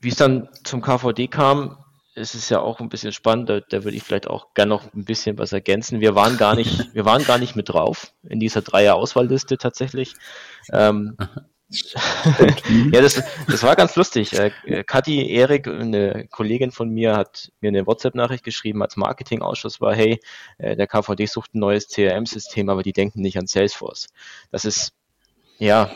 Wie 0.00 0.08
es 0.08 0.16
dann 0.16 0.48
zum 0.64 0.82
KVD 0.82 1.28
kam, 1.28 1.81
es 2.14 2.34
ist 2.34 2.50
ja 2.50 2.60
auch 2.60 2.80
ein 2.80 2.88
bisschen 2.88 3.12
spannend, 3.12 3.48
da, 3.48 3.60
da 3.60 3.84
würde 3.84 3.96
ich 3.96 4.02
vielleicht 4.02 4.28
auch 4.28 4.54
gerne 4.54 4.70
noch 4.70 4.92
ein 4.92 5.04
bisschen 5.04 5.38
was 5.38 5.52
ergänzen. 5.52 6.00
Wir 6.00 6.14
waren 6.14 6.36
gar 6.36 6.54
nicht, 6.54 6.88
wir 6.94 7.04
waren 7.04 7.24
gar 7.24 7.38
nicht 7.38 7.56
mit 7.56 7.68
drauf 7.68 8.12
in 8.28 8.40
dieser 8.40 8.62
Dreier-Auswahlliste 8.62 9.56
tatsächlich. 9.58 10.14
Ähm, 10.70 11.16
ja, 12.92 13.00
das, 13.00 13.22
das 13.46 13.62
war 13.62 13.76
ganz 13.76 13.96
lustig. 13.96 14.34
Äh, 14.34 14.50
Kathi 14.84 15.30
Erik, 15.30 15.66
eine 15.66 16.26
Kollegin 16.28 16.70
von 16.70 16.90
mir, 16.90 17.16
hat 17.16 17.50
mir 17.60 17.68
eine 17.68 17.86
WhatsApp-Nachricht 17.86 18.44
geschrieben, 18.44 18.82
als 18.82 18.96
Marketingausschuss 18.96 19.80
war, 19.80 19.94
hey, 19.94 20.20
äh, 20.58 20.76
der 20.76 20.86
KVD 20.86 21.26
sucht 21.26 21.54
ein 21.54 21.60
neues 21.60 21.88
CRM-System, 21.88 22.68
aber 22.68 22.82
die 22.82 22.92
denken 22.92 23.22
nicht 23.22 23.38
an 23.38 23.46
Salesforce. 23.46 24.08
Das 24.50 24.66
ist, 24.66 24.92
ja, 25.58 25.90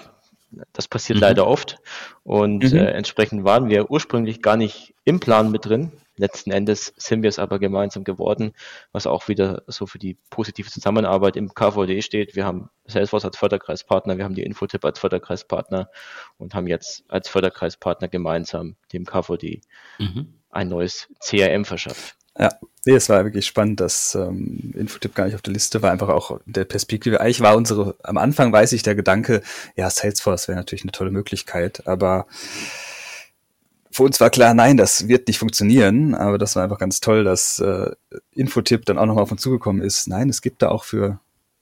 das 0.73 0.88
passiert 0.88 1.18
mhm. 1.18 1.23
leider 1.23 1.46
oft. 1.46 1.78
Und 2.23 2.73
mhm. 2.73 2.78
äh, 2.78 2.90
entsprechend 2.92 3.44
waren 3.44 3.68
wir 3.68 3.90
ursprünglich 3.90 4.40
gar 4.40 4.56
nicht 4.56 4.94
im 5.04 5.20
Plan 5.20 5.50
mit 5.50 5.66
drin. 5.66 5.92
Letzten 6.16 6.50
Endes 6.50 6.94
sind 6.96 7.23
wir 7.23 7.28
es 7.28 7.38
aber 7.38 7.58
gemeinsam 7.58 8.04
geworden, 8.04 8.52
was 8.92 9.06
auch 9.06 9.28
wieder 9.28 9.62
so 9.66 9.87
für 9.87 9.99
die 9.99 10.16
positive 10.30 10.70
Zusammenarbeit 10.70 11.37
im 11.37 11.54
KVD 11.54 12.02
steht. 12.02 12.35
Wir 12.37 12.46
haben 12.46 12.70
Salesforce 12.87 13.26
als 13.26 13.37
Förderkreispartner, 13.37 14.16
wir 14.16 14.25
haben 14.25 14.35
die 14.35 14.42
Infotip 14.42 14.85
als 14.85 14.99
Förderkreispartner 14.99 15.90
und 16.38 16.54
haben 16.54 16.66
jetzt 16.66 17.04
als 17.08 17.28
Förderkreispartner 17.28 18.08
gemeinsam 18.08 18.76
dem 18.92 19.04
KVD 19.04 19.61
mhm. 19.99 20.35
ein 20.50 20.68
neues 20.68 21.08
CRM 21.20 21.64
verschafft. 21.64 22.16
Ja, 22.38 22.50
nee, 22.85 22.94
es 22.94 23.08
war 23.08 23.25
wirklich 23.25 23.46
spannend, 23.46 23.80
dass 23.80 24.14
ähm, 24.14 24.75
Infotip 24.76 25.14
gar 25.14 25.25
nicht 25.25 25.35
auf 25.35 25.42
der 25.42 25.54
Liste 25.54 25.80
war, 25.80 25.90
einfach 25.90 26.08
auch 26.08 26.38
der 26.44 26.64
Perspektive. 26.64 27.20
Eigentlich 27.20 27.40
war 27.40 27.56
unsere, 27.56 27.96
am 28.02 28.18
Anfang 28.18 28.52
weiß 28.52 28.73
ich 28.73 28.82
der 28.82 28.94
Gedanke, 28.94 29.42
ja, 29.75 29.88
Salesforce 29.88 30.49
wäre 30.49 30.58
natürlich 30.58 30.85
eine 30.85 30.92
tolle 30.92 31.11
Möglichkeit, 31.11 31.87
aber 31.87 32.26
für 33.97 34.03
uns 34.03 34.21
war 34.21 34.29
klar, 34.29 34.53
nein, 34.53 34.76
das 34.76 35.09
wird 35.09 35.26
nicht 35.26 35.38
funktionieren, 35.38 36.15
aber 36.15 36.37
das 36.37 36.55
war 36.55 36.62
einfach 36.62 36.79
ganz 36.79 37.00
toll, 37.00 37.25
dass 37.25 37.61
äh, 37.61 37.93
Infotip 38.33 38.85
dann 38.85 38.99
auch 38.99 39.07
nochmal 39.07 39.23
auf 39.23 39.33
uns 39.33 39.41
zugekommen 39.41 39.81
ist. 39.81 40.07
Nein, 40.07 40.29
es 40.29 40.43
gibt 40.43 40.61
da 40.61 40.69
auch 40.69 40.85
für 40.85 41.19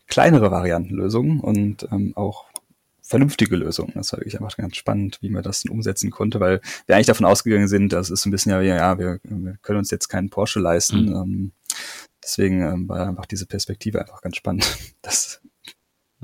kleinere 0.09 0.51
Varianten 0.51 0.97
Lösungen 0.97 1.39
und 1.39 1.87
ähm, 1.93 2.13
auch 2.17 2.47
vernünftige 3.03 3.55
Lösungen. 3.55 3.93
Das 3.95 4.13
war 4.13 4.19
wirklich 4.19 4.35
einfach 4.35 4.57
ganz 4.57 4.75
spannend, 4.75 5.19
wie 5.21 5.29
man 5.29 5.45
das 5.45 5.63
dann 5.63 5.71
umsetzen 5.71 6.11
konnte, 6.11 6.41
weil 6.41 6.61
wir 6.87 6.97
eigentlich 6.97 7.07
davon 7.07 7.25
ausgegangen 7.25 7.69
sind, 7.69 7.93
das 7.93 8.11
ist 8.11 8.27
ein 8.27 8.33
bisschen 8.33 8.51
ja, 8.51 8.61
ja, 8.63 8.99
wir, 8.99 9.21
wir 9.23 9.57
können 9.63 9.79
uns 9.79 9.93
jetzt 9.93 10.09
keinen 10.09 10.29
Porsche 10.29 10.59
leisten. 10.59 11.11
Mhm. 11.11 11.15
Ähm, 11.15 11.53
deswegen 12.21 12.63
ähm, 12.63 12.89
war 12.89 13.07
einfach 13.07 13.27
diese 13.27 13.47
Perspektive 13.47 14.01
einfach 14.01 14.23
ganz 14.23 14.35
spannend. 14.35 14.67
Das 15.03 15.41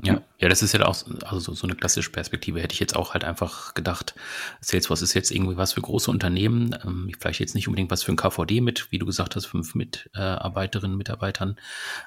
ja, 0.03 0.21
ja, 0.37 0.49
das 0.49 0.63
ist 0.63 0.73
ja 0.73 0.81
auch 0.85 0.95
also 1.23 1.39
so, 1.39 1.53
so 1.53 1.67
eine 1.67 1.75
klassische 1.75 2.11
Perspektive. 2.11 2.61
Hätte 2.61 2.73
ich 2.73 2.79
jetzt 2.79 2.95
auch 2.95 3.13
halt 3.13 3.23
einfach 3.23 3.73
gedacht, 3.73 4.15
Salesforce 4.59 5.01
ist 5.01 5.13
jetzt 5.13 5.31
irgendwie 5.31 5.57
was 5.57 5.73
für 5.73 5.81
große 5.81 6.09
Unternehmen, 6.09 6.75
ähm, 6.83 7.11
vielleicht 7.19 7.39
jetzt 7.39 7.55
nicht 7.55 7.67
unbedingt 7.67 7.91
was 7.91 8.03
für 8.03 8.11
ein 8.11 8.15
KVD 8.15 8.61
mit, 8.61 8.91
wie 8.91 8.99
du 8.99 9.05
gesagt 9.05 9.35
hast, 9.35 9.45
fünf 9.45 9.75
Mitarbeiterinnen, 9.75 10.97
Mitarbeitern. 10.97 11.57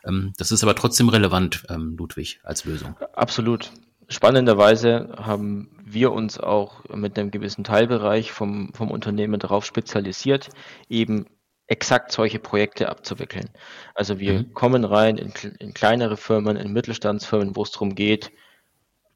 Ähm, 0.04 0.32
das 0.36 0.50
ist 0.50 0.62
aber 0.62 0.74
trotzdem 0.74 1.08
relevant, 1.08 1.64
ähm, 1.68 1.96
Ludwig, 1.96 2.40
als 2.42 2.64
Lösung. 2.64 2.96
Absolut. 3.14 3.70
Spannenderweise 4.08 5.14
haben 5.16 5.70
wir 5.84 6.12
uns 6.12 6.38
auch 6.38 6.84
mit 6.94 7.18
einem 7.18 7.30
gewissen 7.30 7.64
Teilbereich 7.64 8.32
vom, 8.32 8.72
vom 8.74 8.90
Unternehmen 8.90 9.40
darauf 9.40 9.64
spezialisiert, 9.64 10.50
eben 10.88 11.26
exakt 11.66 12.12
solche 12.12 12.38
Projekte 12.38 12.88
abzuwickeln. 12.88 13.48
Also 13.94 14.18
wir 14.18 14.34
mhm. 14.34 14.54
kommen 14.54 14.84
rein 14.84 15.16
in, 15.16 15.32
in, 15.58 15.74
kleinere 15.74 16.16
Firmen, 16.16 16.56
in 16.56 16.72
Mittelstandsfirmen, 16.72 17.56
wo 17.56 17.62
es 17.62 17.70
darum 17.70 17.94
geht, 17.94 18.30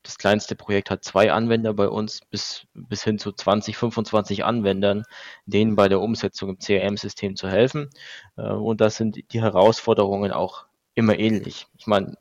das 0.02 0.16
kleinste 0.16 0.56
Projekt 0.56 0.90
hat 0.90 1.04
zwei 1.04 1.32
Anwender 1.32 1.74
bei 1.74 1.88
uns 1.88 2.22
bis, 2.30 2.66
bis 2.72 3.04
hin 3.04 3.18
zu 3.18 3.30
20, 3.30 3.76
25 3.76 4.44
Anwendern, 4.44 5.04
denen 5.44 5.76
bei 5.76 5.88
der 5.88 6.00
Umsetzung 6.00 6.48
im 6.48 6.58
CRM-System 6.58 7.36
zu 7.36 7.48
helfen. 7.48 7.90
Äh, 8.36 8.48
und 8.48 8.80
da 8.80 8.90
sind 8.90 9.32
die 9.32 9.42
Herausforderungen 9.42 10.32
auch 10.32 10.66
immer 10.94 11.18
ähnlich. 11.18 11.66
Ich 11.76 11.86
meine, 11.86 12.16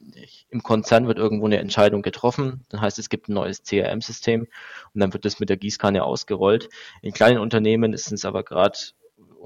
im 0.49 0.61
Konzern 0.63 1.07
wird 1.07 1.17
irgendwo 1.17 1.45
eine 1.45 1.59
Entscheidung 1.59 2.01
getroffen, 2.01 2.65
dann 2.69 2.81
heißt 2.81 2.99
es 2.99 3.09
gibt 3.09 3.27
ein 3.27 3.33
neues 3.33 3.63
CRM-System 3.63 4.41
und 4.41 4.99
dann 4.99 5.13
wird 5.13 5.25
das 5.25 5.39
mit 5.39 5.49
der 5.49 5.57
Gießkanne 5.57 6.03
ausgerollt. 6.03 6.69
In 7.01 7.13
kleinen 7.13 7.39
Unternehmen 7.39 7.93
ist 7.93 8.11
es 8.11 8.25
aber 8.25 8.43
gerade 8.43 8.77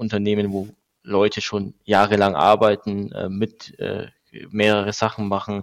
Unternehmen, 0.02 0.52
wo 0.52 0.68
Leute 1.02 1.40
schon 1.40 1.74
jahrelang 1.84 2.34
arbeiten, 2.34 3.10
äh, 3.12 3.28
mit 3.28 3.78
äh, 3.78 4.08
mehrere 4.50 4.92
Sachen 4.92 5.28
machen, 5.28 5.62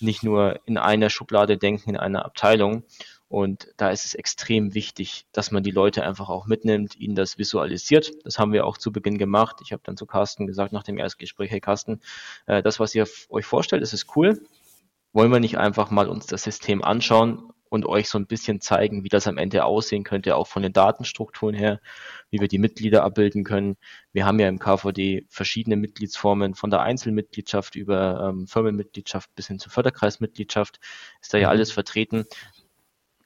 nicht 0.00 0.22
nur 0.22 0.60
in 0.66 0.78
einer 0.78 1.10
Schublade 1.10 1.56
denken, 1.56 1.90
in 1.90 1.96
einer 1.96 2.24
Abteilung. 2.24 2.84
Und 3.28 3.68
da 3.76 3.90
ist 3.90 4.04
es 4.04 4.14
extrem 4.14 4.74
wichtig, 4.74 5.26
dass 5.32 5.50
man 5.50 5.62
die 5.62 5.70
Leute 5.70 6.04
einfach 6.04 6.28
auch 6.28 6.46
mitnimmt, 6.46 6.96
ihnen 6.96 7.14
das 7.14 7.38
visualisiert. 7.38 8.12
Das 8.24 8.38
haben 8.38 8.52
wir 8.52 8.66
auch 8.66 8.78
zu 8.78 8.92
Beginn 8.92 9.18
gemacht. 9.18 9.56
Ich 9.64 9.72
habe 9.72 9.82
dann 9.84 9.96
zu 9.96 10.06
Carsten 10.06 10.46
gesagt 10.46 10.72
nach 10.72 10.84
dem 10.84 10.98
Erstgespräch, 10.98 11.50
hey 11.50 11.60
Carsten, 11.60 12.00
äh, 12.46 12.62
das, 12.62 12.78
was 12.78 12.94
ihr 12.94 13.06
euch 13.28 13.46
vorstellt, 13.46 13.82
das 13.82 13.92
ist 13.92 14.16
cool. 14.16 14.40
Wollen 15.12 15.32
wir 15.32 15.40
nicht 15.40 15.58
einfach 15.58 15.90
mal 15.90 16.08
uns 16.08 16.26
das 16.26 16.42
System 16.42 16.82
anschauen 16.84 17.53
und 17.74 17.86
euch 17.86 18.08
so 18.08 18.18
ein 18.18 18.26
bisschen 18.26 18.60
zeigen, 18.60 19.02
wie 19.02 19.08
das 19.08 19.26
am 19.26 19.36
Ende 19.36 19.64
aussehen 19.64 20.04
könnte, 20.04 20.36
auch 20.36 20.46
von 20.46 20.62
den 20.62 20.72
Datenstrukturen 20.72 21.56
her, 21.56 21.80
wie 22.30 22.38
wir 22.38 22.46
die 22.46 22.58
Mitglieder 22.58 23.02
abbilden 23.02 23.42
können. 23.42 23.76
Wir 24.12 24.26
haben 24.26 24.38
ja 24.38 24.48
im 24.48 24.60
KVD 24.60 25.26
verschiedene 25.28 25.76
Mitgliedsformen, 25.76 26.54
von 26.54 26.70
der 26.70 26.82
Einzelmitgliedschaft 26.82 27.74
über 27.74 28.28
ähm, 28.28 28.46
Firmenmitgliedschaft 28.46 29.34
bis 29.34 29.48
hin 29.48 29.58
zur 29.58 29.72
Förderkreismitgliedschaft, 29.72 30.78
ist 31.20 31.34
da 31.34 31.38
ja 31.38 31.48
mhm. 31.48 31.50
alles 31.50 31.72
vertreten, 31.72 32.26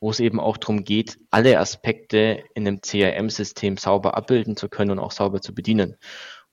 wo 0.01 0.11
es 0.11 0.19
eben 0.19 0.41
auch 0.41 0.57
darum 0.57 0.83
geht, 0.83 1.19
alle 1.31 1.59
Aspekte 1.59 2.43
in 2.55 2.67
einem 2.67 2.81
CRM-System 2.81 3.77
sauber 3.77 4.17
abbilden 4.17 4.57
zu 4.57 4.71
können 4.71 4.93
und 4.93 4.99
auch 4.99 5.13
sauber 5.13 5.43
zu 5.43 5.55
bedienen. 5.55 5.97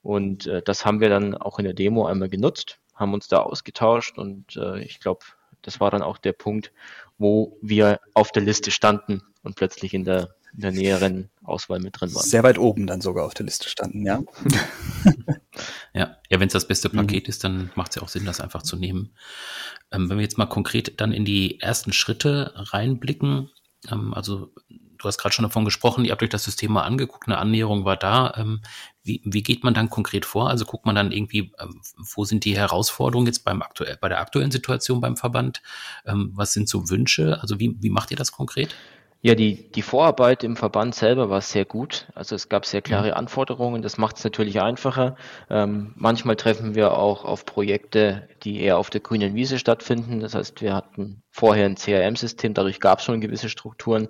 Und 0.02 0.48
äh, 0.48 0.62
das 0.62 0.86
haben 0.86 1.00
wir 1.00 1.08
dann 1.08 1.34
auch 1.34 1.60
in 1.60 1.66
der 1.66 1.74
Demo 1.74 2.06
einmal 2.08 2.28
genutzt, 2.28 2.82
haben 2.94 3.14
uns 3.14 3.30
da 3.30 3.38
ausgetauscht 3.40 4.18
und 4.18 4.58
äh, 4.58 4.82
ich 4.84 5.00
glaube, 5.00 5.26
das 5.66 5.80
war 5.80 5.92
dann 5.92 6.04
auch 6.04 6.18
der 6.18 6.34
Punkt, 6.34 6.72
wo 7.18 7.58
wir 7.62 8.00
auf 8.14 8.32
der 8.32 8.44
Liste 8.44 8.72
standen 8.72 9.22
und 9.44 9.56
plötzlich 9.56 9.94
in 9.94 10.04
der, 10.04 10.36
in 10.54 10.62
der 10.62 10.72
näheren 10.72 11.30
Auswahl 11.44 11.80
mit 11.80 12.00
drin 12.00 12.14
waren. 12.14 12.24
Sehr 12.24 12.44
weit 12.44 12.58
oben 12.58 12.88
dann 12.88 13.02
sogar 13.02 13.26
auf 13.26 13.34
der 13.34 13.46
Liste 13.46 13.70
standen, 13.70 14.06
ja. 14.06 14.22
ja, 15.94 16.18
ja 16.30 16.40
wenn 16.40 16.48
es 16.48 16.54
das 16.54 16.68
beste 16.68 16.90
Paket 16.90 17.26
mhm. 17.26 17.30
ist, 17.30 17.44
dann 17.44 17.72
macht 17.76 17.92
es 17.92 17.96
ja 17.96 18.02
auch 18.02 18.10
Sinn, 18.10 18.26
das 18.26 18.42
einfach 18.42 18.64
zu 18.64 18.76
nehmen. 18.76 19.16
Ähm, 19.92 20.10
wenn 20.10 20.18
wir 20.18 20.24
jetzt 20.24 20.38
mal 20.38 20.46
konkret 20.46 21.00
dann 21.00 21.12
in 21.12 21.26
die 21.26 21.60
ersten 21.60 21.94
Schritte 21.94 22.52
reinblicken, 22.56 23.50
ähm, 23.92 24.14
also 24.14 24.54
du 25.06 25.08
hast 25.08 25.20
gerade 25.20 25.34
schon 25.34 25.44
davon 25.44 25.66
gesprochen, 25.66 26.04
ihr 26.04 26.12
habt 26.12 26.24
euch 26.24 26.30
das 26.30 26.44
System 26.44 26.72
mal 26.72 26.84
angeguckt, 26.84 27.28
eine 27.28 27.38
Annäherung 27.38 27.86
war 27.86 27.96
da. 27.96 28.34
Ähm, 28.38 28.62
wie, 29.04 29.22
wie 29.24 29.44
geht 29.44 29.64
man 29.64 29.76
dann 29.76 29.90
konkret 29.90 30.26
vor? 30.26 30.50
Also 30.50 30.66
guckt 30.66 30.86
man 30.86 30.96
dann 30.96 31.12
irgendwie, 31.12 31.54
ähm, 31.60 31.80
wo 31.96 32.26
sind 32.26 32.44
die 32.44 32.58
Herausforderungen 32.58 33.28
jetzt 33.28 33.46
beim 33.46 33.62
aktuell, 33.62 33.98
bei 34.02 34.10
der 34.10 34.20
aktuellen 34.20 34.50
Situation 34.50 35.02
beim 35.02 35.16
Verband? 35.16 35.62
Ähm, 36.06 36.32
was 36.34 36.54
sind 36.54 36.68
so 36.68 36.90
Wünsche? 36.90 37.40
Also 37.42 37.60
wie, 37.60 37.76
wie 37.80 37.92
macht 37.92 38.10
ihr 38.10 38.18
das 38.18 38.32
konkret? 38.32 38.76
Ja, 39.26 39.34
die, 39.34 39.72
die 39.72 39.82
Vorarbeit 39.82 40.44
im 40.44 40.56
Verband 40.56 40.94
selber 40.94 41.32
war 41.32 41.42
sehr 41.42 41.66
gut. 41.66 42.06
Also 42.14 42.36
es 42.36 42.48
gab 42.48 42.64
sehr 42.64 42.84
klare 42.84 43.08
mhm. 43.08 43.14
Anforderungen. 43.16 43.82
Das 43.82 43.98
macht 43.98 44.18
es 44.18 44.24
natürlich 44.24 44.62
einfacher. 44.62 45.16
Ähm, 45.50 45.94
manchmal 45.96 46.36
treffen 46.36 46.76
wir 46.76 46.96
auch 46.96 47.26
auf 47.26 47.44
Projekte, 47.44 48.30
die 48.44 48.62
eher 48.62 48.78
auf 48.78 48.92
der 48.92 49.02
grünen 49.02 49.34
Wiese 49.34 49.58
stattfinden. 49.58 50.20
Das 50.20 50.36
heißt, 50.36 50.62
wir 50.62 50.76
hatten 50.76 51.24
vorher 51.32 51.66
ein 51.66 51.74
CRM-System, 51.74 52.54
dadurch 52.54 52.80
gab 52.80 53.00
es 53.00 53.06
schon 53.06 53.20
gewisse 53.20 53.50
Strukturen. 53.50 54.10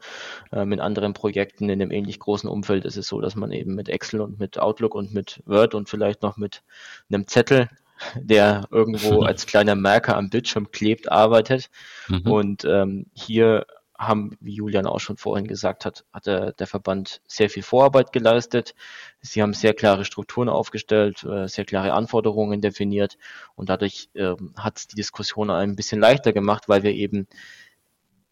Ähm, 0.52 0.74
in 0.74 0.82
anderen 0.82 1.14
Projekten 1.14 1.70
in 1.70 1.82
einem 1.82 1.92
ähnlich 1.92 2.20
großen 2.20 2.50
Umfeld 2.50 2.84
ist 2.84 2.98
es 2.98 3.08
so, 3.08 3.22
dass 3.22 3.38
man 3.38 3.54
eben 3.54 3.74
mit 3.74 3.88
Excel 3.88 4.20
und 4.20 4.38
mit 4.38 4.60
Outlook 4.60 4.96
und 4.96 5.14
mit 5.14 5.42
Word 5.46 5.76
und 5.76 5.88
vielleicht 5.88 6.24
noch 6.24 6.36
mit 6.36 6.62
einem 7.10 7.26
Zettel 7.26 7.70
der 8.16 8.68
irgendwo 8.72 9.22
als 9.24 9.46
kleiner 9.46 9.76
Merker 9.76 10.18
am 10.18 10.30
Bildschirm 10.30 10.72
klebt, 10.72 11.10
arbeitet. 11.10 11.70
Mhm. 12.10 12.30
Und 12.30 12.66
ähm, 12.66 13.06
hier 13.14 13.66
haben, 13.98 14.38
wie 14.40 14.54
Julian 14.54 14.86
auch 14.86 15.00
schon 15.00 15.18
vorhin 15.18 15.48
gesagt 15.48 15.86
hat, 15.86 16.06
hat 16.12 16.26
der, 16.26 16.54
der 16.54 16.68
Verband 16.68 17.22
sehr 17.28 17.50
viel 17.50 17.64
Vorarbeit 17.64 18.12
geleistet. 18.12 18.76
Sie 19.22 19.42
haben 19.42 19.54
sehr 19.54 19.74
klare 19.74 20.06
Strukturen 20.06 20.50
aufgestellt, 20.50 21.24
äh, 21.24 21.48
sehr 21.48 21.66
klare 21.66 21.94
Anforderungen 21.94 22.62
definiert 22.62 23.18
und 23.56 23.70
dadurch 23.70 24.10
ähm, 24.16 24.54
hat 24.58 24.78
es 24.78 24.88
die 24.88 24.96
Diskussion 24.96 25.50
ein 25.50 25.76
bisschen 25.76 26.00
leichter 26.02 26.34
gemacht, 26.34 26.68
weil 26.68 26.84
wir 26.84 26.92
eben 26.92 27.28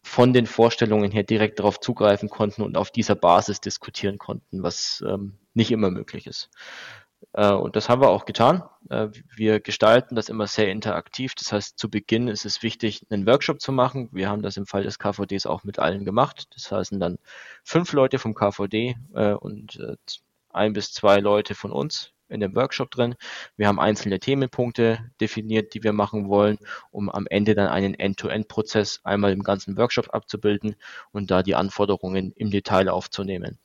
von 0.02 0.34
den 0.34 0.46
Vorstellungen 0.46 1.10
her 1.10 1.22
direkt 1.22 1.58
darauf 1.58 1.80
zugreifen 1.80 2.28
konnten 2.28 2.62
und 2.62 2.76
auf 2.76 2.90
dieser 2.90 3.14
Basis 3.14 3.60
diskutieren 3.60 4.18
konnten, 4.18 4.62
was 4.62 5.02
ähm, 5.06 5.38
nicht 5.54 5.70
immer 5.70 5.90
möglich 5.90 6.26
ist. 6.26 6.50
Äh, 7.34 7.52
und 7.52 7.76
das 7.76 7.88
haben 7.88 8.00
wir 8.00 8.08
auch 8.08 8.24
getan. 8.24 8.62
Äh, 8.88 9.08
wir 9.36 9.60
gestalten 9.60 10.14
das 10.14 10.28
immer 10.28 10.46
sehr 10.46 10.70
interaktiv. 10.70 11.34
Das 11.34 11.52
heißt, 11.52 11.78
zu 11.78 11.90
Beginn 11.90 12.28
ist 12.28 12.46
es 12.46 12.62
wichtig, 12.62 13.04
einen 13.10 13.26
Workshop 13.26 13.60
zu 13.60 13.72
machen. 13.72 14.08
Wir 14.12 14.30
haben 14.30 14.42
das 14.42 14.56
im 14.56 14.66
Fall 14.66 14.84
des 14.84 14.98
KVDs 14.98 15.46
auch 15.46 15.64
mit 15.64 15.78
allen 15.78 16.04
gemacht. 16.04 16.46
Das 16.54 16.70
heißt, 16.72 16.92
dann 16.94 17.18
fünf 17.64 17.92
Leute 17.92 18.18
vom 18.18 18.34
KVD 18.34 18.96
äh, 19.14 19.32
und 19.32 19.78
ein 20.50 20.72
bis 20.72 20.92
zwei 20.92 21.18
Leute 21.18 21.54
von 21.54 21.72
uns 21.72 22.12
in 22.28 22.40
dem 22.40 22.54
Workshop 22.54 22.90
drin. 22.90 23.16
Wir 23.56 23.68
haben 23.68 23.80
einzelne 23.80 24.18
Themenpunkte 24.18 24.98
definiert, 25.20 25.74
die 25.74 25.82
wir 25.82 25.92
machen 25.92 26.28
wollen, 26.28 26.58
um 26.90 27.10
am 27.10 27.26
Ende 27.28 27.54
dann 27.54 27.68
einen 27.68 27.94
End-to-End-Prozess 27.94 29.00
einmal 29.04 29.32
im 29.32 29.42
ganzen 29.42 29.76
Workshop 29.76 30.14
abzubilden 30.14 30.76
und 31.12 31.30
da 31.30 31.42
die 31.42 31.54
Anforderungen 31.54 32.32
im 32.36 32.50
Detail 32.50 32.88
aufzunehmen. 32.88 33.58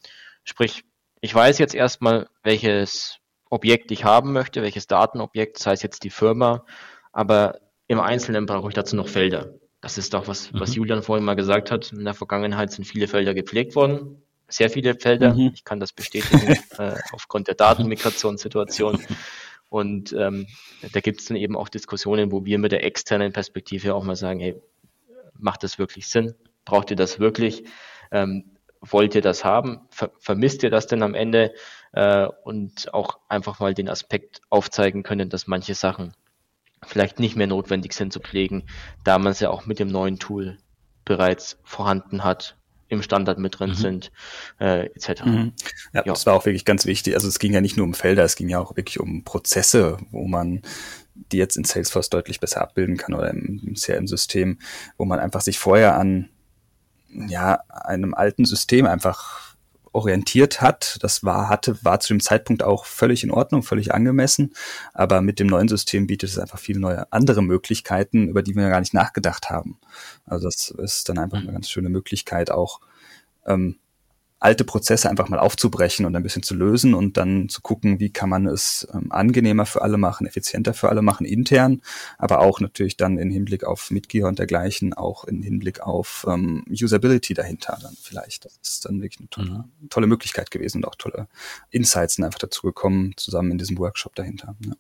Sprich, 0.44 0.84
ich 1.22 1.34
weiß 1.34 1.58
jetzt 1.60 1.76
erstmal, 1.76 2.28
welches 2.44 3.20
Objekt 3.50 3.92
ich 3.92 4.04
haben 4.04 4.32
möchte, 4.32 4.62
welches 4.62 4.88
Datenobjekt, 4.88 5.58
sei 5.58 5.74
es 5.74 5.82
jetzt 5.82 6.04
die 6.04 6.10
Firma, 6.10 6.66
aber 7.12 7.60
im 7.88 8.00
Einzelnen 8.00 8.46
brauche 8.46 8.70
ich 8.70 8.76
dazu 8.76 8.96
noch 8.96 9.08
Felder. 9.08 9.54
Das 9.82 9.98
ist 9.98 10.14
doch 10.14 10.28
was, 10.28 10.52
mhm. 10.52 10.60
was 10.60 10.76
Julian 10.76 11.04
vorhin 11.04 11.26
mal 11.26 11.36
gesagt 11.36 11.72
hat. 11.72 11.92
In 11.92 12.06
der 12.06 12.14
Vergangenheit 12.14 12.72
sind 12.72 12.86
viele 12.86 13.08
Felder 13.08 13.34
gepflegt 13.34 13.76
worden. 13.76 14.22
Sehr 14.48 14.70
viele 14.70 14.96
Felder. 14.96 15.34
Mhm. 15.34 15.52
Ich 15.54 15.64
kann 15.64 15.80
das 15.80 15.94
bestätigen 15.94 16.58
äh, 16.78 16.96
aufgrund 17.12 17.48
der 17.48 17.56
Datenmigrationssituation. 17.56 19.00
Und 19.70 20.14
ähm, 20.14 20.48
da 20.92 21.00
gibt 21.00 21.22
es 21.22 21.28
dann 21.28 21.38
eben 21.38 21.56
auch 21.56 21.70
Diskussionen, 21.70 22.32
wo 22.32 22.44
wir 22.46 22.58
mit 22.58 22.72
der 22.72 22.84
externen 22.84 23.32
Perspektive 23.32 23.94
auch 23.94 24.04
mal 24.04 24.16
sagen, 24.16 24.40
hey, 24.40 24.60
macht 25.38 25.64
das 25.64 25.80
wirklich 25.80 26.08
Sinn? 26.08 26.34
Braucht 26.66 26.90
ihr 26.92 26.98
das 26.98 27.20
wirklich? 27.20 27.64
Ähm, 28.12 28.58
wollt 28.82 29.16
ihr 29.16 29.22
das 29.22 29.44
haben? 29.44 29.82
Ver 29.90 30.12
vermisst 30.20 30.64
ihr 30.64 30.70
das 30.70 30.88
denn 30.88 31.04
am 31.04 31.16
Ende? 31.16 31.54
Äh, 31.92 32.28
und 32.44 32.94
auch 32.94 33.20
einfach 33.28 33.60
mal 33.60 33.74
den 33.74 33.90
Aspekt 33.90 34.42
aufzeigen 34.50 35.04
können, 35.04 35.30
dass 35.30 35.48
manche 35.48 35.76
Sachen 35.76 36.14
vielleicht 36.86 37.20
nicht 37.20 37.36
mehr 37.36 37.48
notwendig 37.48 37.94
sind 37.94 38.14
zu 38.14 38.20
pflegen, 38.20 38.64
da 39.04 39.20
man 39.20 39.32
es 39.32 39.40
ja 39.40 39.50
auch 39.50 39.66
mit 39.66 39.80
dem 39.80 39.90
neuen 39.90 40.20
Tool 40.20 40.58
bereits 41.04 41.58
vorhanden 41.64 42.24
hat, 42.24 42.56
im 42.90 43.04
Standard 43.04 43.38
mit 43.38 43.60
drin 43.60 43.72
mhm. 43.72 43.76
sind, 43.76 44.12
äh, 44.60 44.88
etc. 44.88 45.26
Mhm. 45.26 45.54
Ja, 45.94 46.02
ja, 46.06 46.14
das 46.14 46.26
war 46.26 46.34
auch 46.34 46.46
wirklich 46.46 46.66
ganz 46.66 46.86
wichtig. 46.86 47.16
Also 47.16 47.28
es 47.28 47.40
ging 47.40 47.54
ja 47.54 47.62
nicht 47.62 47.78
nur 47.78 47.86
um 47.86 47.94
Felder, 47.94 48.24
es 48.24 48.36
ging 48.36 48.50
ja 48.50 48.60
auch 48.60 48.76
wirklich 48.76 49.00
um 49.00 49.24
Prozesse, 49.24 49.98
wo 50.12 50.28
man 50.28 50.62
die 51.14 51.38
jetzt 51.38 51.56
in 51.56 51.64
Salesforce 51.64 52.10
deutlich 52.10 52.40
besser 52.40 52.62
abbilden 52.62 52.98
kann 52.98 53.14
oder 53.14 53.30
im, 53.30 53.62
im 53.66 53.76
CRM-System, 53.76 54.60
wo 54.98 55.06
man 55.06 55.20
einfach 55.20 55.42
sich 55.42 55.60
vorher 55.60 55.98
an 55.98 56.30
ja, 57.12 57.62
einem 57.70 58.14
alten 58.14 58.46
System 58.46 58.86
einfach 58.86 59.50
orientiert 59.92 60.62
hat. 60.62 60.98
Das 61.02 61.24
war, 61.24 61.50
hatte, 61.50 61.84
war 61.84 62.00
zu 62.00 62.14
dem 62.14 62.20
Zeitpunkt 62.20 62.64
auch 62.64 62.86
völlig 62.86 63.24
in 63.24 63.32
Ordnung, 63.32 63.64
völlig 63.64 63.94
angemessen. 63.94 64.54
Aber 64.94 65.22
mit 65.22 65.40
dem 65.40 65.48
neuen 65.48 65.68
System 65.68 66.08
bietet 66.08 66.30
es 66.30 66.40
einfach 66.40 66.60
viele 66.60 66.80
neue 66.80 67.12
andere 67.12 67.42
Möglichkeiten, 67.42 68.28
über 68.28 68.44
die 68.44 68.56
wir 68.56 68.70
gar 68.70 68.80
nicht 68.80 68.94
nachgedacht 68.94 69.50
haben. 69.50 69.80
Also 70.26 70.48
das 70.48 70.70
ist 70.70 71.10
dann 71.10 71.18
einfach 71.18 71.40
eine 71.40 71.52
ganz 71.52 71.70
schöne 71.70 71.90
Möglichkeit, 71.90 72.52
auch 72.52 72.80
ähm, 73.46 73.80
alte 74.40 74.64
Prozesse 74.64 75.10
einfach 75.10 75.30
mal 75.30 75.40
aufzubrechen 75.40 76.06
und 76.06 76.16
ein 76.16 76.24
bisschen 76.24 76.44
zu 76.44 76.56
lösen 76.56 76.94
und 76.94 77.18
dann 77.18 77.50
zu 77.50 77.62
gucken, 77.62 78.00
wie 78.00 78.10
kann 78.10 78.30
man 78.30 78.48
es 78.48 78.88
ähm, 78.94 79.12
angenehmer 79.12 79.66
für 79.66 79.82
alle 79.82 79.98
machen, 79.98 80.28
effizienter 80.28 80.74
für 80.74 80.90
alle 80.90 81.02
machen, 81.02 81.26
intern, 81.26 81.82
aber 82.18 82.40
auch 82.40 82.60
natürlich 82.60 82.96
dann 82.98 83.18
in 83.18 83.32
Hinblick 83.32 83.64
auf 83.64 83.92
Mitglieder 83.92 84.28
und 84.28 84.40
dergleichen, 84.40 84.94
auch 84.94 85.26
in 85.26 85.42
Hinblick 85.42 85.82
auf 85.82 86.26
ähm, 86.30 86.64
Usability 86.70 87.34
dahinter 87.34 87.78
dann 87.82 87.96
vielleicht. 88.02 88.46
Das 88.46 88.58
ist 88.64 88.86
dann 88.86 89.02
wirklich 89.02 89.20
eine 89.20 89.30
tolle, 89.30 89.66
mhm. 89.82 89.90
tolle 89.90 90.08
Möglichkeit 90.08 90.52
gewesen 90.52 90.78
und 90.78 90.88
auch 90.88 90.96
tolle 90.96 91.28
Insights 91.70 92.16
sind 92.16 92.26
einfach 92.26 92.40
dazu 92.40 92.62
gekommen, 92.64 93.14
zusammen 93.18 93.52
in 93.52 93.58
diesem 93.58 93.78
Workshop 93.78 94.16
dahinter. 94.16 94.56
Ja. 94.66 94.74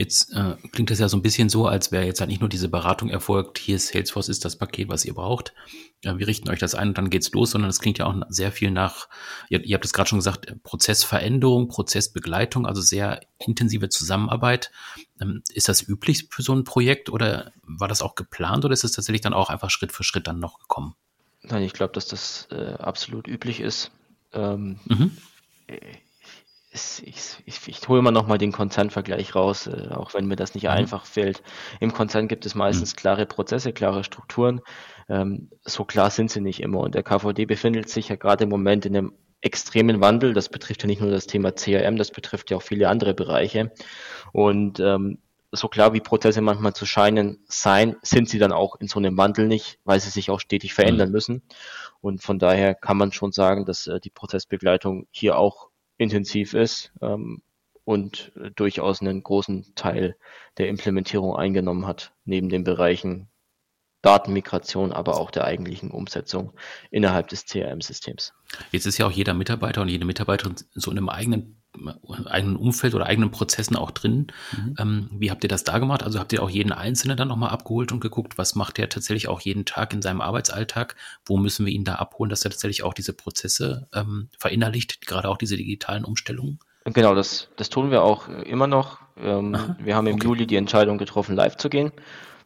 Jetzt 0.00 0.32
äh, 0.32 0.54
klingt 0.70 0.90
das 0.90 1.00
ja 1.00 1.08
so 1.08 1.16
ein 1.16 1.22
bisschen 1.22 1.48
so, 1.48 1.66
als 1.66 1.90
wäre 1.90 2.04
jetzt 2.04 2.20
halt 2.20 2.30
nicht 2.30 2.38
nur 2.38 2.48
diese 2.48 2.68
Beratung 2.68 3.10
erfolgt, 3.10 3.58
hier 3.58 3.74
ist 3.74 3.88
Salesforce 3.88 4.28
ist 4.28 4.44
das 4.44 4.54
Paket, 4.54 4.88
was 4.88 5.04
ihr 5.04 5.12
braucht. 5.12 5.54
Äh, 6.04 6.18
wir 6.18 6.28
richten 6.28 6.48
euch 6.50 6.60
das 6.60 6.76
ein 6.76 6.90
und 6.90 6.98
dann 6.98 7.10
geht's 7.10 7.32
los, 7.32 7.50
sondern 7.50 7.68
es 7.68 7.80
klingt 7.80 7.98
ja 7.98 8.06
auch 8.06 8.14
sehr 8.28 8.52
viel 8.52 8.70
nach, 8.70 9.08
ihr, 9.48 9.64
ihr 9.64 9.74
habt 9.74 9.84
es 9.84 9.92
gerade 9.92 10.08
schon 10.08 10.20
gesagt, 10.20 10.46
äh, 10.46 10.54
Prozessveränderung, 10.54 11.66
Prozessbegleitung, 11.66 12.64
also 12.64 12.80
sehr 12.80 13.22
intensive 13.38 13.88
Zusammenarbeit. 13.88 14.70
Ähm, 15.20 15.42
ist 15.52 15.68
das 15.68 15.88
üblich 15.88 16.28
für 16.30 16.42
so 16.42 16.54
ein 16.54 16.62
Projekt 16.62 17.10
oder 17.10 17.50
war 17.64 17.88
das 17.88 18.00
auch 18.00 18.14
geplant 18.14 18.64
oder 18.64 18.74
ist 18.74 18.84
es 18.84 18.92
tatsächlich 18.92 19.22
dann 19.22 19.34
auch 19.34 19.50
einfach 19.50 19.70
Schritt 19.70 19.90
für 19.90 20.04
Schritt 20.04 20.28
dann 20.28 20.38
noch 20.38 20.60
gekommen? 20.60 20.94
Nein, 21.42 21.64
ich 21.64 21.72
glaube, 21.72 21.92
dass 21.92 22.06
das 22.06 22.46
äh, 22.52 22.74
absolut 22.74 23.26
üblich 23.26 23.58
ist. 23.58 23.90
Ähm, 24.32 24.78
mhm. 24.84 25.16
Ich, 27.02 27.38
ich, 27.46 27.68
ich, 27.68 27.88
hole 27.88 28.00
immer 28.00 28.10
noch 28.10 28.26
mal 28.26 28.38
den 28.38 28.52
Konzernvergleich 28.52 29.34
raus, 29.34 29.66
äh, 29.66 29.88
auch 29.90 30.14
wenn 30.14 30.26
mir 30.26 30.36
das 30.36 30.54
nicht 30.54 30.64
mhm. 30.64 30.70
einfach 30.70 31.06
fällt. 31.06 31.42
Im 31.80 31.92
Konzern 31.92 32.28
gibt 32.28 32.46
es 32.46 32.54
meistens 32.54 32.92
mhm. 32.92 32.96
klare 32.96 33.26
Prozesse, 33.26 33.72
klare 33.72 34.04
Strukturen. 34.04 34.60
Ähm, 35.08 35.50
so 35.62 35.84
klar 35.84 36.10
sind 36.10 36.30
sie 36.30 36.40
nicht 36.40 36.60
immer. 36.60 36.80
Und 36.80 36.94
der 36.94 37.02
KVD 37.02 37.46
befindet 37.46 37.88
sich 37.88 38.08
ja 38.08 38.16
gerade 38.16 38.44
im 38.44 38.50
Moment 38.50 38.86
in 38.86 38.96
einem 38.96 39.12
extremen 39.40 40.00
Wandel. 40.00 40.34
Das 40.34 40.48
betrifft 40.48 40.82
ja 40.82 40.86
nicht 40.86 41.00
nur 41.00 41.10
das 41.10 41.26
Thema 41.26 41.52
CRM, 41.52 41.96
das 41.96 42.10
betrifft 42.10 42.50
ja 42.50 42.56
auch 42.56 42.62
viele 42.62 42.88
andere 42.88 43.14
Bereiche. 43.14 43.72
Und 44.32 44.80
ähm, 44.80 45.18
so 45.50 45.68
klar 45.68 45.94
wie 45.94 46.00
Prozesse 46.00 46.40
manchmal 46.40 46.74
zu 46.74 46.84
scheinen 46.84 47.42
sein, 47.46 47.96
sind 48.02 48.28
sie 48.28 48.38
dann 48.38 48.52
auch 48.52 48.76
in 48.80 48.88
so 48.88 48.98
einem 48.98 49.16
Wandel 49.16 49.46
nicht, 49.46 49.78
weil 49.84 49.98
sie 50.00 50.10
sich 50.10 50.30
auch 50.30 50.40
stetig 50.40 50.74
verändern 50.74 51.08
mhm. 51.08 51.12
müssen. 51.12 51.42
Und 52.00 52.22
von 52.22 52.38
daher 52.38 52.74
kann 52.74 52.96
man 52.96 53.12
schon 53.12 53.32
sagen, 53.32 53.64
dass 53.64 53.86
äh, 53.86 54.00
die 54.00 54.10
Prozessbegleitung 54.10 55.06
hier 55.10 55.38
auch 55.38 55.67
intensiv 55.98 56.54
ist 56.54 56.92
ähm, 57.02 57.42
und 57.84 58.32
durchaus 58.56 59.00
einen 59.00 59.22
großen 59.22 59.74
Teil 59.74 60.16
der 60.56 60.68
Implementierung 60.68 61.36
eingenommen 61.36 61.86
hat, 61.86 62.12
neben 62.24 62.48
den 62.48 62.64
Bereichen 62.64 63.28
Datenmigration, 64.02 64.92
aber 64.92 65.18
auch 65.18 65.30
der 65.30 65.44
eigentlichen 65.44 65.90
Umsetzung 65.90 66.52
innerhalb 66.90 67.28
des 67.28 67.46
CRM-Systems. 67.46 68.32
Jetzt 68.70 68.86
ist 68.86 68.98
ja 68.98 69.06
auch 69.06 69.10
jeder 69.10 69.34
Mitarbeiter 69.34 69.82
und 69.82 69.88
jede 69.88 70.04
Mitarbeiterin 70.04 70.54
so 70.72 70.90
in 70.90 70.98
einem 70.98 71.08
eigenen, 71.08 71.57
eigenen 72.26 72.56
Umfeld 72.56 72.94
oder 72.94 73.06
eigenen 73.06 73.30
Prozessen 73.30 73.76
auch 73.76 73.90
drin. 73.90 74.28
Mhm. 74.52 74.74
Ähm, 74.78 75.10
wie 75.12 75.30
habt 75.30 75.44
ihr 75.44 75.48
das 75.48 75.64
da 75.64 75.78
gemacht? 75.78 76.02
Also 76.02 76.18
habt 76.18 76.32
ihr 76.32 76.42
auch 76.42 76.50
jeden 76.50 76.72
Einzelnen 76.72 77.16
dann 77.16 77.28
nochmal 77.28 77.50
abgeholt 77.50 77.92
und 77.92 78.00
geguckt, 78.00 78.38
was 78.38 78.54
macht 78.54 78.78
der 78.78 78.88
tatsächlich 78.88 79.28
auch 79.28 79.40
jeden 79.40 79.64
Tag 79.64 79.92
in 79.92 80.02
seinem 80.02 80.20
Arbeitsalltag? 80.20 80.96
Wo 81.24 81.36
müssen 81.36 81.66
wir 81.66 81.72
ihn 81.72 81.84
da 81.84 81.96
abholen, 81.96 82.30
dass 82.30 82.44
er 82.44 82.50
tatsächlich 82.50 82.82
auch 82.82 82.94
diese 82.94 83.12
Prozesse 83.12 83.88
ähm, 83.94 84.28
verinnerlicht, 84.38 85.06
gerade 85.06 85.28
auch 85.28 85.38
diese 85.38 85.56
digitalen 85.56 86.04
Umstellungen? 86.04 86.58
Genau, 86.84 87.14
das, 87.14 87.48
das 87.56 87.68
tun 87.68 87.90
wir 87.90 88.02
auch 88.02 88.28
immer 88.28 88.66
noch. 88.66 88.98
Ähm, 89.16 89.56
wir 89.78 89.96
haben 89.96 90.06
im 90.06 90.14
okay. 90.14 90.26
Juli 90.26 90.46
die 90.46 90.56
Entscheidung 90.56 90.98
getroffen, 90.98 91.36
live 91.36 91.56
zu 91.56 91.68
gehen. 91.68 91.92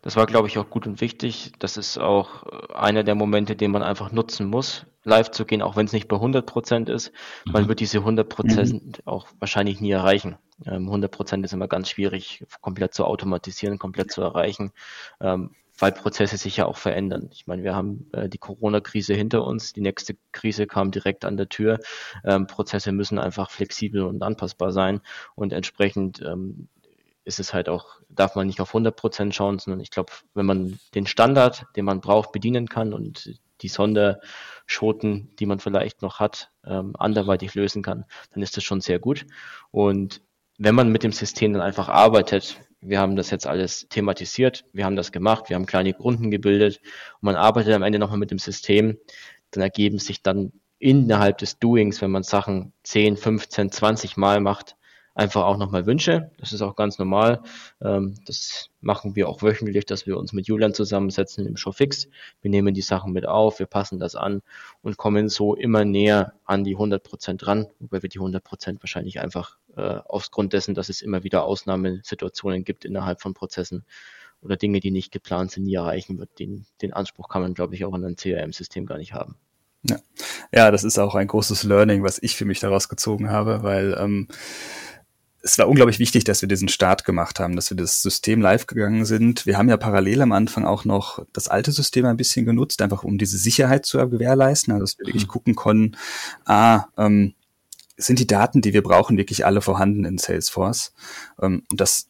Das 0.02 0.16
war, 0.16 0.26
glaube 0.26 0.48
ich, 0.48 0.58
auch 0.58 0.68
gut 0.68 0.86
und 0.86 1.00
wichtig. 1.00 1.52
Das 1.60 1.76
ist 1.76 1.96
auch 1.96 2.44
äh, 2.46 2.74
einer 2.74 3.04
der 3.04 3.14
Momente, 3.14 3.56
den 3.56 3.70
man 3.70 3.82
einfach 3.82 4.12
nutzen 4.12 4.48
muss, 4.48 4.84
live 5.04 5.30
zu 5.30 5.44
gehen, 5.44 5.62
auch 5.62 5.76
wenn 5.76 5.86
es 5.86 5.92
nicht 5.92 6.08
bei 6.08 6.16
100 6.16 6.44
Prozent 6.44 6.88
ist. 6.88 7.12
Mhm. 7.46 7.52
Man 7.52 7.68
wird 7.68 7.80
diese 7.80 7.98
100 7.98 8.28
Prozent 8.28 8.72
mhm. 8.72 8.92
auch 9.06 9.28
wahrscheinlich 9.38 9.80
nie 9.80 9.92
erreichen. 9.92 10.36
100 10.66 11.08
ähm, 11.08 11.10
Prozent 11.10 11.44
ist 11.44 11.52
immer 11.52 11.68
ganz 11.68 11.88
schwierig, 11.88 12.44
komplett 12.60 12.94
zu 12.94 13.04
automatisieren, 13.04 13.78
komplett 13.78 14.12
zu 14.12 14.22
erreichen, 14.22 14.72
ähm, 15.20 15.54
weil 15.78 15.92
Prozesse 15.92 16.36
sich 16.36 16.56
ja 16.56 16.66
auch 16.66 16.76
verändern. 16.76 17.30
Ich 17.32 17.46
meine, 17.46 17.62
wir 17.62 17.74
haben 17.74 18.08
äh, 18.12 18.28
die 18.28 18.38
Corona-Krise 18.38 19.14
hinter 19.14 19.44
uns, 19.44 19.72
die 19.72 19.80
nächste 19.80 20.16
Krise 20.32 20.66
kam 20.66 20.90
direkt 20.90 21.24
an 21.24 21.36
der 21.36 21.48
Tür. 21.48 21.78
Ähm, 22.24 22.46
Prozesse 22.46 22.92
müssen 22.92 23.18
einfach 23.18 23.50
flexibel 23.50 24.02
und 24.02 24.22
anpassbar 24.22 24.72
sein 24.72 25.00
und 25.34 25.52
entsprechend 25.52 26.22
ist 27.24 27.40
es 27.40 27.54
halt 27.54 27.68
auch, 27.68 28.00
darf 28.08 28.34
man 28.34 28.46
nicht 28.46 28.60
auf 28.60 28.70
100 28.70 28.96
Prozent 28.96 29.34
schauen, 29.34 29.58
sondern 29.58 29.80
ich 29.80 29.90
glaube, 29.90 30.12
wenn 30.34 30.46
man 30.46 30.78
den 30.94 31.06
Standard, 31.06 31.66
den 31.76 31.84
man 31.84 32.00
braucht, 32.00 32.32
bedienen 32.32 32.68
kann 32.68 32.92
und 32.92 33.38
die 33.60 33.68
Sonderschoten, 33.68 35.34
die 35.38 35.46
man 35.46 35.60
vielleicht 35.60 36.02
noch 36.02 36.18
hat, 36.18 36.50
ähm, 36.64 36.94
anderweitig 36.98 37.54
lösen 37.54 37.82
kann, 37.82 38.04
dann 38.32 38.42
ist 38.42 38.56
das 38.56 38.64
schon 38.64 38.80
sehr 38.80 38.98
gut. 38.98 39.26
Und 39.70 40.20
wenn 40.58 40.74
man 40.74 40.90
mit 40.90 41.02
dem 41.04 41.12
System 41.12 41.52
dann 41.52 41.62
einfach 41.62 41.88
arbeitet, 41.88 42.56
wir 42.80 42.98
haben 42.98 43.14
das 43.14 43.30
jetzt 43.30 43.46
alles 43.46 43.86
thematisiert, 43.88 44.64
wir 44.72 44.84
haben 44.84 44.96
das 44.96 45.12
gemacht, 45.12 45.48
wir 45.48 45.56
haben 45.56 45.66
kleine 45.66 45.94
Grunden 45.94 46.30
gebildet 46.30 46.80
und 47.14 47.22
man 47.22 47.36
arbeitet 47.36 47.74
am 47.74 47.82
Ende 47.82 48.00
nochmal 48.00 48.18
mit 48.18 48.32
dem 48.32 48.38
System, 48.38 48.98
dann 49.52 49.62
ergeben 49.62 49.98
sich 49.98 50.22
dann 50.22 50.52
innerhalb 50.78 51.38
des 51.38 51.60
Doings, 51.60 52.02
wenn 52.02 52.10
man 52.10 52.24
Sachen 52.24 52.72
10, 52.82 53.16
15, 53.16 53.70
20 53.70 54.16
Mal 54.16 54.40
macht, 54.40 54.76
einfach 55.14 55.44
auch 55.44 55.56
nochmal 55.56 55.86
Wünsche. 55.86 56.30
Das 56.38 56.52
ist 56.52 56.62
auch 56.62 56.76
ganz 56.76 56.98
normal. 56.98 57.42
Ähm, 57.80 58.14
das 58.26 58.70
machen 58.80 59.14
wir 59.14 59.28
auch 59.28 59.42
wöchentlich, 59.42 59.84
dass 59.84 60.06
wir 60.06 60.16
uns 60.16 60.32
mit 60.32 60.46
Julian 60.46 60.74
zusammensetzen 60.74 61.46
im 61.46 61.56
Showfix. 61.56 62.08
Wir 62.40 62.50
nehmen 62.50 62.74
die 62.74 62.82
Sachen 62.82 63.12
mit 63.12 63.26
auf, 63.26 63.58
wir 63.58 63.66
passen 63.66 63.98
das 63.98 64.16
an 64.16 64.42
und 64.80 64.96
kommen 64.96 65.28
so 65.28 65.54
immer 65.54 65.84
näher 65.84 66.32
an 66.44 66.64
die 66.64 66.74
100 66.74 67.02
Prozent 67.02 67.46
ran, 67.46 67.66
wobei 67.78 68.02
wir 68.02 68.08
die 68.08 68.18
100 68.18 68.42
Prozent 68.42 68.82
wahrscheinlich 68.82 69.20
einfach 69.20 69.58
äh, 69.76 69.98
aufgrund 70.04 70.52
dessen, 70.52 70.74
dass 70.74 70.88
es 70.88 71.02
immer 71.02 71.24
wieder 71.24 71.44
Ausnahmesituationen 71.44 72.64
gibt 72.64 72.84
innerhalb 72.84 73.20
von 73.20 73.34
Prozessen 73.34 73.84
oder 74.40 74.56
Dinge, 74.56 74.80
die 74.80 74.90
nicht 74.90 75.12
geplant 75.12 75.52
sind, 75.52 75.64
nie 75.64 75.74
erreichen 75.74 76.18
wird. 76.18 76.38
Den, 76.38 76.66
den 76.80 76.92
Anspruch 76.92 77.28
kann 77.28 77.42
man, 77.42 77.54
glaube 77.54 77.74
ich, 77.74 77.84
auch 77.84 77.94
an 77.94 78.04
ein 78.04 78.16
CRM-System 78.16 78.86
gar 78.86 78.98
nicht 78.98 79.12
haben. 79.12 79.36
Ja. 79.84 79.98
ja, 80.52 80.70
das 80.70 80.84
ist 80.84 80.98
auch 80.98 81.14
ein 81.16 81.26
großes 81.26 81.64
Learning, 81.64 82.04
was 82.04 82.22
ich 82.22 82.36
für 82.36 82.44
mich 82.44 82.60
daraus 82.60 82.88
gezogen 82.88 83.30
habe, 83.30 83.62
weil 83.62 83.96
ähm, 83.98 84.28
es 85.42 85.58
war 85.58 85.68
unglaublich 85.68 85.98
wichtig, 85.98 86.24
dass 86.24 86.40
wir 86.40 86.48
diesen 86.48 86.68
Start 86.68 87.04
gemacht 87.04 87.40
haben, 87.40 87.56
dass 87.56 87.70
wir 87.70 87.76
das 87.76 88.00
System 88.00 88.40
live 88.40 88.66
gegangen 88.66 89.04
sind. 89.04 89.44
Wir 89.44 89.58
haben 89.58 89.68
ja 89.68 89.76
parallel 89.76 90.22
am 90.22 90.32
Anfang 90.32 90.64
auch 90.64 90.84
noch 90.84 91.24
das 91.32 91.48
alte 91.48 91.72
System 91.72 92.06
ein 92.06 92.16
bisschen 92.16 92.46
genutzt, 92.46 92.80
einfach 92.80 93.02
um 93.02 93.18
diese 93.18 93.38
Sicherheit 93.38 93.84
zu 93.84 93.98
gewährleisten, 94.08 94.72
also 94.72 94.84
dass 94.84 94.98
wir 94.98 95.06
wirklich 95.06 95.26
mhm. 95.26 95.30
gucken 95.30 95.54
konnten, 95.54 95.96
ah, 96.44 96.84
ähm, 96.96 97.34
sind 97.96 98.18
die 98.18 98.26
Daten, 98.26 98.62
die 98.62 98.72
wir 98.72 98.82
brauchen, 98.82 99.18
wirklich 99.18 99.44
alle 99.44 99.60
vorhanden 99.60 100.04
in 100.04 100.18
Salesforce? 100.18 100.92
Ähm, 101.40 101.62
und 101.70 101.80
das 101.80 102.08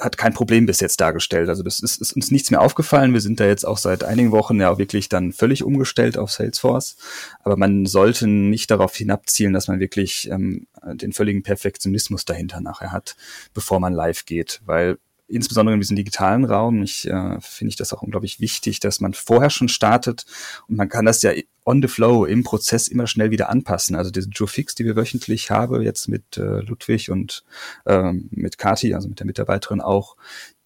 hat 0.00 0.16
kein 0.16 0.32
Problem 0.32 0.66
bis 0.66 0.80
jetzt 0.80 1.00
dargestellt. 1.00 1.48
Also 1.48 1.62
das 1.62 1.80
ist, 1.80 2.00
ist 2.00 2.12
uns 2.12 2.30
nichts 2.30 2.50
mehr 2.50 2.60
aufgefallen. 2.60 3.12
Wir 3.12 3.20
sind 3.20 3.40
da 3.40 3.46
jetzt 3.46 3.66
auch 3.66 3.78
seit 3.78 4.04
einigen 4.04 4.32
Wochen 4.32 4.60
ja 4.60 4.70
auch 4.70 4.78
wirklich 4.78 5.08
dann 5.08 5.32
völlig 5.32 5.64
umgestellt 5.64 6.18
auf 6.18 6.30
Salesforce. 6.30 6.96
Aber 7.42 7.56
man 7.56 7.86
sollte 7.86 8.26
nicht 8.26 8.70
darauf 8.70 8.94
hinabzielen, 8.94 9.52
dass 9.52 9.68
man 9.68 9.80
wirklich 9.80 10.30
ähm, 10.30 10.66
den 10.84 11.12
völligen 11.12 11.42
Perfektionismus 11.42 12.24
dahinter 12.24 12.60
nachher 12.60 12.92
hat, 12.92 13.16
bevor 13.54 13.80
man 13.80 13.92
live 13.92 14.24
geht. 14.24 14.60
Weil 14.64 14.98
insbesondere 15.28 15.74
in 15.74 15.80
diesem 15.80 15.96
digitalen 15.96 16.44
Raum, 16.44 16.82
ich 16.82 17.06
äh, 17.06 17.38
finde 17.40 17.70
ich 17.70 17.76
das 17.76 17.92
auch 17.92 18.02
unglaublich 18.02 18.40
wichtig, 18.40 18.80
dass 18.80 19.00
man 19.00 19.14
vorher 19.14 19.50
schon 19.50 19.68
startet 19.68 20.24
und 20.66 20.76
man 20.76 20.88
kann 20.88 21.04
das 21.04 21.22
ja 21.22 21.32
on 21.64 21.82
the 21.82 21.88
flow 21.88 22.24
im 22.24 22.42
Prozess 22.44 22.88
immer 22.88 23.06
schnell 23.06 23.30
wieder 23.30 23.50
anpassen. 23.50 23.94
Also 23.94 24.10
diese 24.10 24.30
Joe 24.30 24.48
Fix, 24.48 24.74
die 24.74 24.86
wir 24.86 24.96
wöchentlich 24.96 25.50
haben, 25.50 25.82
jetzt 25.82 26.08
mit 26.08 26.38
äh, 26.38 26.60
Ludwig 26.60 27.10
und 27.10 27.44
ähm, 27.86 28.28
mit 28.30 28.56
Kati, 28.56 28.94
also 28.94 29.08
mit 29.08 29.20
der 29.20 29.26
Mitarbeiterin 29.26 29.82
auch, 29.82 30.16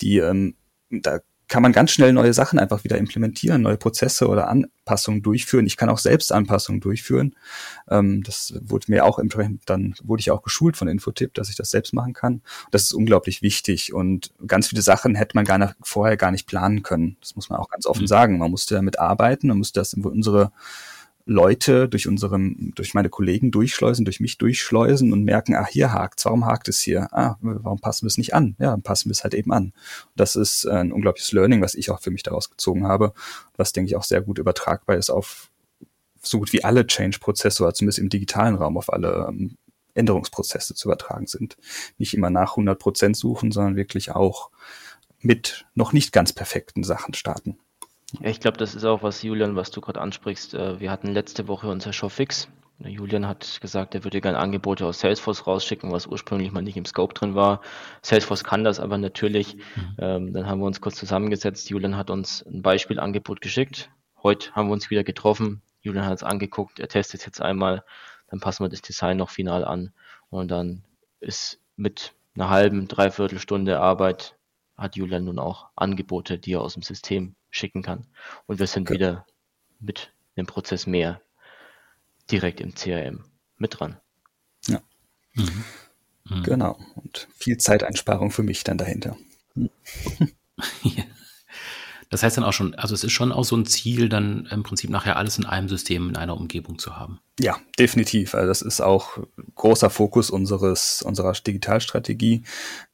die 0.01 0.19
ähm, 0.19 0.55
da 0.91 1.21
kann 1.49 1.63
man 1.63 1.73
ganz 1.73 1.91
schnell 1.91 2.13
neue 2.13 2.33
Sachen 2.33 2.59
einfach 2.59 2.85
wieder 2.85 2.97
implementieren, 2.97 3.63
neue 3.63 3.77
Prozesse 3.77 4.29
oder 4.29 4.49
Anpassungen 4.49 5.23
durchführen. 5.23 5.67
Ich 5.67 5.77
kann 5.77 5.89
auch 5.89 5.99
selbst 5.99 6.33
Anpassungen 6.33 6.81
durchführen. 6.81 7.37
Ähm, 7.91 8.23
das 8.23 8.55
wurde 8.61 8.87
mir 8.89 9.05
auch 9.05 9.19
entsprechend, 9.19 9.63
dann 9.67 9.95
wurde 10.03 10.21
ich 10.21 10.31
auch 10.31 10.43
geschult 10.43 10.77
von 10.77 10.89
Infotip, 10.89 11.35
dass 11.35 11.51
ich 11.51 11.57
das 11.57 11.71
selbst 11.71 11.93
machen 11.93 12.15
kann. 12.15 12.43
Das 12.71 12.85
ist 12.85 12.95
unglaublich 12.95 13.43
wichtig 13.43 13.93
und 13.93 14.33
ganz 14.47 14.69
viele 14.69 14.83
Sachen 14.83 15.15
hätte 15.15 15.37
man 15.37 15.45
gar 15.45 15.59
nicht, 15.59 15.75
vorher 15.83 16.17
gar 16.17 16.31
nicht 16.31 16.47
planen 16.47 16.83
können. 16.83 17.17
Das 17.21 17.37
muss 17.37 17.51
man 17.51 17.59
auch 17.59 17.69
ganz 17.69 17.87
offen 17.87 18.03
mhm. 18.03 18.09
sagen. 18.09 18.39
Man 18.39 18.51
musste 18.51 18.75
damit 18.75 18.99
arbeiten, 18.99 19.49
man 19.49 19.59
musste 19.59 19.81
das 19.81 19.93
in 19.93 20.05
unsere 20.05 20.53
Leute 21.25 21.89
durch 21.89 22.09
unseren, 22.09 22.73
durch 22.75 22.95
meine 22.95 23.09
Kollegen 23.09 23.51
durchschleusen, 23.51 24.05
durch 24.05 24.21
mich 24.21 24.39
durchschleusen 24.39 25.13
und 25.13 25.25
merken, 25.25 25.55
ah, 25.55 25.67
hier 25.67 25.93
hakt's, 25.93 26.25
warum 26.25 26.47
hakt 26.47 26.69
es 26.69 26.81
hier? 26.81 27.09
Ah, 27.13 27.37
warum 27.41 27.81
passen 27.81 28.05
wir 28.05 28.09
es 28.09 28.19
nicht 28.19 28.35
an? 28.35 28.57
Ja, 28.59 28.77
passen 28.77 29.09
wir 29.09 29.13
es 29.13 29.23
halt 29.23 29.35
eben 29.35 29.53
an. 29.53 29.73
Das 30.17 30.37
ist 30.37 30.67
ein 30.67 30.93
unglaubliches 30.93 31.33
Learning, 31.33 31.63
was 31.63 31.75
ich 31.75 31.91
auch 31.91 32.01
für 32.01 32.11
mich 32.11 32.23
daraus 32.23 32.51
gezogen 32.51 32.87
habe, 32.87 33.13
was 33.57 33.73
denke 33.73 33.89
ich 33.89 33.97
auch 33.97 34.05
sehr 34.05 34.23
gut 34.23 34.39
übertragbar 34.39 34.97
ist 34.97 35.11
auf 35.11 35.51
so 36.25 36.39
gut 36.39 36.53
wie 36.53 36.65
alle 36.65 36.87
Change-Prozesse, 36.87 37.69
zumindest 37.75 37.99
im 37.99 38.09
digitalen 38.09 38.55
Raum 38.55 38.79
auf 38.79 38.93
alle 38.93 39.27
ähm, 39.29 39.57
Änderungsprozesse 39.95 40.75
zu 40.75 40.89
übertragen 40.89 41.27
sind. 41.27 41.57
Nicht 41.99 42.15
immer 42.15 42.31
nach 42.31 42.53
100 42.53 42.79
Prozent 42.79 43.17
suchen, 43.17 43.53
sondern 43.53 43.77
wirklich 43.77 44.13
auch 44.13 44.51
mit 45.21 45.67
noch 45.75 45.93
nicht 45.93 46.13
ganz 46.13 46.33
perfekten 46.33 46.85
Sachen 46.85 47.15
starten. 47.15 47.59
Ich 48.21 48.41
glaube, 48.41 48.59
das 48.59 48.75
ist 48.75 48.85
auch 48.85 49.03
was, 49.03 49.23
Julian, 49.23 49.57
was 49.57 49.71
du 49.71 49.81
gerade 49.81 50.01
ansprichst. 50.01 50.55
Äh, 50.55 50.81
wir 50.81 50.91
hatten 50.91 51.09
letzte 51.09 51.49
Woche 51.49 51.69
unser 51.69 51.93
Showfix. 51.93 52.49
Julian 52.79 53.27
hat 53.27 53.61
gesagt, 53.61 53.95
er 53.95 54.05
würde 54.05 54.21
gerne 54.21 54.39
Angebote 54.39 54.87
aus 54.87 55.01
Salesforce 55.01 55.47
rausschicken, 55.47 55.93
was 55.93 56.07
ursprünglich 56.07 56.51
mal 56.51 56.63
nicht 56.63 56.77
im 56.77 56.85
Scope 56.85 57.15
drin 57.15 57.35
war. 57.35 57.61
Salesforce 58.03 58.45
kann 58.45 58.65
das 58.65 58.81
aber 58.81 58.99
natürlich. 58.99 59.57
Mhm. 59.57 59.97
Ähm, 59.99 60.33
dann 60.33 60.47
haben 60.47 60.61
wir 60.61 60.67
uns 60.67 60.81
kurz 60.81 60.97
zusammengesetzt. 60.97 61.71
Julian 61.71 61.97
hat 61.97 62.11
uns 62.11 62.43
ein 62.43 62.63
Beispielangebot 62.63 63.41
geschickt. 63.41 63.91
Heute 64.23 64.53
haben 64.53 64.69
wir 64.69 64.73
uns 64.73 64.91
wieder 64.91 65.05
getroffen. 65.05 65.63
Julian 65.81 66.07
hat 66.07 66.15
es 66.15 66.23
angeguckt. 66.23 66.81
Er 66.81 66.89
testet 66.89 67.25
jetzt 67.25 67.41
einmal. 67.41 67.85
Dann 68.29 68.41
passen 68.41 68.65
wir 68.65 68.69
das 68.69 68.83
Design 68.83 69.17
noch 69.17 69.31
final 69.31 69.65
an. 69.65 69.93
Und 70.31 70.51
dann 70.51 70.85
ist 71.21 71.61
mit 71.77 72.15
einer 72.35 72.51
halben, 72.51 72.89
dreiviertel 72.89 73.39
Stunde 73.39 73.81
Arbeit 73.81 74.37
hat 74.83 74.97
Julian 74.97 75.25
nun 75.25 75.39
auch 75.39 75.69
Angebote, 75.77 76.39
die 76.39 76.55
er 76.55 76.61
aus 76.61 76.75
dem 76.75 76.83
System 76.83 77.35
schicken 77.51 77.83
kann. 77.83 78.07
Und 78.47 78.59
wir 78.59 78.67
sind 78.67 78.89
okay. 78.89 78.95
wieder 78.95 79.27
mit 79.81 80.13
dem 80.37 80.47
Prozess 80.47 80.87
mehr 80.87 81.21
direkt 82.31 82.61
im 82.61 82.75
CRM 82.75 83.25
mit 83.57 83.79
dran. 83.79 83.99
Ja. 84.67 84.81
Mhm. 85.35 85.65
Mhm. 86.25 86.43
Genau. 86.43 86.79
Und 86.95 87.29
viel 87.35 87.59
Zeiteinsparung 87.59 88.31
für 88.31 88.43
mich 88.43 88.65
dann 88.65 88.79
dahinter. 88.79 89.17
Das 92.13 92.23
heißt 92.23 92.37
dann 92.37 92.45
auch 92.45 92.53
schon, 92.53 92.75
also 92.75 92.95
es 92.95 93.05
ist 93.05 93.13
schon 93.13 93.33
auch 93.33 93.43
so 93.43 93.57
ein 93.57 93.65
Ziel, 93.65 94.11
dann 94.11 94.47
im 94.51 94.63
Prinzip 94.63 94.91
nachher 94.91 95.17
alles 95.17 95.39
in 95.39 95.47
einem 95.47 95.71
System, 95.71 96.11
in 96.11 96.17
einer 96.17 96.37
Umgebung 96.37 96.79
zu 96.79 96.95
haben. 96.95 97.21
Ja, 97.41 97.57
definitiv. 97.79 98.35
Also 98.35 98.49
das 98.49 98.61
ist 98.61 98.83
auch 98.83 99.17
großer 99.55 99.89
Fokus 99.89 100.29
unseres, 100.29 101.01
unserer 101.01 101.33
Digitalstrategie, 101.33 102.43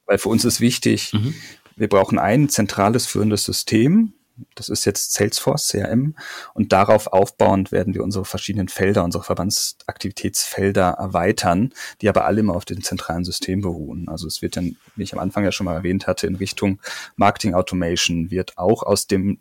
weil 0.05 0.19
für 0.19 0.29
uns 0.29 0.45
ist 0.45 0.61
wichtig, 0.61 1.11
mhm. 1.11 1.35
Wir 1.79 1.89
brauchen 1.89 2.19
ein 2.19 2.49
zentrales 2.49 3.05
führendes 3.07 3.43
System, 3.43 4.13
das 4.55 4.69
ist 4.69 4.85
jetzt 4.85 5.13
Salesforce, 5.13 5.69
CRM. 5.69 6.15
Und 6.53 6.71
darauf 6.71 7.07
aufbauend 7.07 7.71
werden 7.71 7.93
wir 7.93 8.03
unsere 8.03 8.25
verschiedenen 8.25 8.69
Felder, 8.69 9.03
unsere 9.03 9.23
Verbandsaktivitätsfelder 9.23 10.91
erweitern, 10.91 11.73
die 12.01 12.09
aber 12.09 12.25
alle 12.25 12.39
immer 12.39 12.55
auf 12.55 12.65
dem 12.65 12.83
zentralen 12.83 13.25
System 13.25 13.61
beruhen. 13.61 14.07
Also 14.07 14.27
es 14.27 14.41
wird 14.41 14.57
dann, 14.57 14.77
wie 14.95 15.03
ich 15.03 15.13
am 15.13 15.19
Anfang 15.19 15.43
ja 15.43 15.51
schon 15.51 15.65
mal 15.65 15.75
erwähnt 15.75 16.07
hatte, 16.07 16.27
in 16.27 16.35
Richtung 16.35 16.79
Marketing 17.15 17.53
Automation 17.53 18.31
wird 18.31 18.57
auch 18.57 18.83
aus 18.83 19.07
dem 19.07 19.39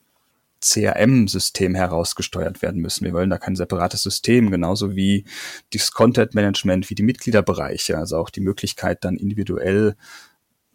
CRM-System 0.60 1.76
herausgesteuert 1.76 2.62
werden 2.62 2.80
müssen. 2.80 3.04
Wir 3.04 3.12
wollen 3.12 3.30
da 3.30 3.38
kein 3.38 3.54
separates 3.54 4.02
System, 4.02 4.50
genauso 4.50 4.96
wie 4.96 5.24
das 5.72 5.92
Content-Management, 5.92 6.90
wie 6.90 6.96
die 6.96 7.04
Mitgliederbereiche, 7.04 7.96
also 7.96 8.16
auch 8.16 8.30
die 8.30 8.40
Möglichkeit, 8.40 9.04
dann 9.04 9.16
individuell 9.16 9.94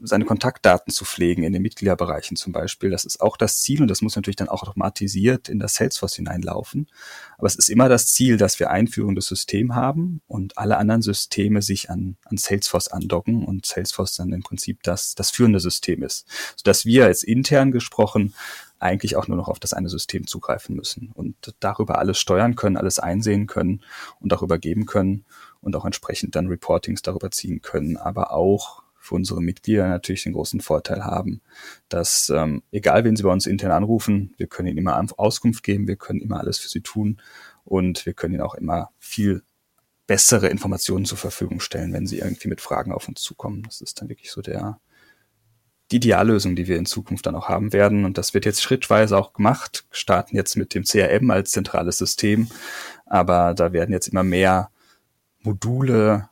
seine 0.05 0.25
Kontaktdaten 0.25 0.91
zu 0.91 1.05
pflegen 1.05 1.43
in 1.43 1.53
den 1.53 1.61
Mitgliederbereichen 1.61 2.35
zum 2.35 2.51
Beispiel. 2.51 2.89
Das 2.89 3.05
ist 3.05 3.21
auch 3.21 3.37
das 3.37 3.61
Ziel 3.61 3.81
und 3.81 3.87
das 3.87 4.01
muss 4.01 4.15
natürlich 4.15 4.35
dann 4.35 4.49
auch 4.49 4.63
automatisiert 4.63 5.49
in 5.49 5.59
das 5.59 5.75
Salesforce 5.75 6.15
hineinlaufen. 6.15 6.89
Aber 7.37 7.47
es 7.47 7.55
ist 7.55 7.69
immer 7.69 7.89
das 7.89 8.07
Ziel, 8.07 8.37
dass 8.37 8.59
wir 8.59 8.69
einführendes 8.69 9.27
System 9.27 9.75
haben 9.75 10.21
und 10.27 10.57
alle 10.57 10.77
anderen 10.77 11.01
Systeme 11.01 11.61
sich 11.61 11.89
an, 11.89 12.17
an 12.25 12.37
Salesforce 12.37 12.89
andocken 12.89 13.45
und 13.45 13.65
Salesforce 13.65 14.15
dann 14.17 14.33
im 14.33 14.43
Prinzip 14.43 14.83
das, 14.83 15.15
das 15.15 15.31
führende 15.31 15.59
System 15.59 16.03
ist. 16.03 16.25
Sodass 16.57 16.85
wir 16.85 17.05
als 17.05 17.23
intern 17.23 17.71
gesprochen 17.71 18.33
eigentlich 18.79 19.15
auch 19.15 19.27
nur 19.27 19.37
noch 19.37 19.47
auf 19.47 19.59
das 19.59 19.73
eine 19.73 19.89
System 19.89 20.27
zugreifen 20.27 20.75
müssen 20.75 21.11
und 21.13 21.55
darüber 21.61 21.99
alles 21.99 22.19
steuern 22.19 22.55
können, 22.55 22.75
alles 22.75 22.99
einsehen 22.99 23.47
können 23.47 23.81
und 24.19 24.31
darüber 24.31 24.59
geben 24.59 24.85
können 24.85 25.23
und 25.61 25.75
auch 25.75 25.85
entsprechend 25.85 26.35
dann 26.35 26.47
Reportings 26.47 27.01
darüber 27.01 27.31
ziehen 27.31 27.61
können, 27.61 27.95
aber 27.95 28.33
auch 28.33 28.82
für 29.03 29.15
unsere 29.15 29.41
Mitglieder 29.41 29.89
natürlich 29.89 30.23
den 30.23 30.31
großen 30.31 30.61
Vorteil 30.61 31.03
haben, 31.03 31.41
dass 31.89 32.31
ähm, 32.33 32.63
egal 32.71 33.03
wen 33.03 33.17
sie 33.17 33.23
bei 33.23 33.31
uns 33.31 33.45
intern 33.45 33.71
anrufen, 33.71 34.33
wir 34.37 34.47
können 34.47 34.69
ihnen 34.69 34.77
immer 34.77 35.05
Auskunft 35.17 35.61
geben, 35.61 35.89
wir 35.89 35.97
können 35.97 36.21
immer 36.21 36.39
alles 36.39 36.57
für 36.57 36.69
sie 36.69 36.79
tun 36.79 37.21
und 37.65 38.05
wir 38.05 38.13
können 38.13 38.35
ihnen 38.35 38.43
auch 38.43 38.55
immer 38.55 38.91
viel 38.99 39.43
bessere 40.07 40.47
Informationen 40.47 41.03
zur 41.03 41.17
Verfügung 41.17 41.59
stellen, 41.59 41.91
wenn 41.91 42.07
sie 42.07 42.19
irgendwie 42.19 42.47
mit 42.47 42.61
Fragen 42.61 42.93
auf 42.93 43.09
uns 43.09 43.21
zukommen. 43.21 43.63
Das 43.63 43.81
ist 43.81 43.99
dann 43.99 44.07
wirklich 44.07 44.31
so 44.31 44.41
der 44.41 44.79
die 45.91 45.97
Ideallösung, 45.97 46.55
die 46.55 46.67
wir 46.67 46.77
in 46.77 46.85
Zukunft 46.85 47.25
dann 47.25 47.35
auch 47.35 47.49
haben 47.49 47.73
werden. 47.73 48.05
Und 48.05 48.17
das 48.17 48.33
wird 48.33 48.45
jetzt 48.45 48.63
schrittweise 48.63 49.17
auch 49.17 49.33
gemacht. 49.33 49.85
Starten 49.91 50.37
jetzt 50.37 50.55
mit 50.55 50.73
dem 50.73 50.85
CRM 50.85 51.29
als 51.29 51.51
zentrales 51.51 51.97
System, 51.97 52.47
aber 53.05 53.53
da 53.53 53.73
werden 53.73 53.91
jetzt 53.91 54.07
immer 54.07 54.23
mehr 54.23 54.71
Module 55.41 56.29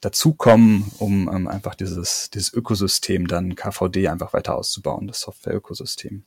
dazukommen, 0.00 0.90
um 0.98 1.28
ähm, 1.28 1.46
einfach 1.46 1.74
dieses, 1.74 2.30
dieses 2.30 2.52
Ökosystem 2.52 3.26
dann 3.26 3.54
KVD 3.54 4.08
einfach 4.08 4.32
weiter 4.32 4.56
auszubauen, 4.56 5.06
das 5.06 5.20
Software-Ökosystem. 5.20 6.24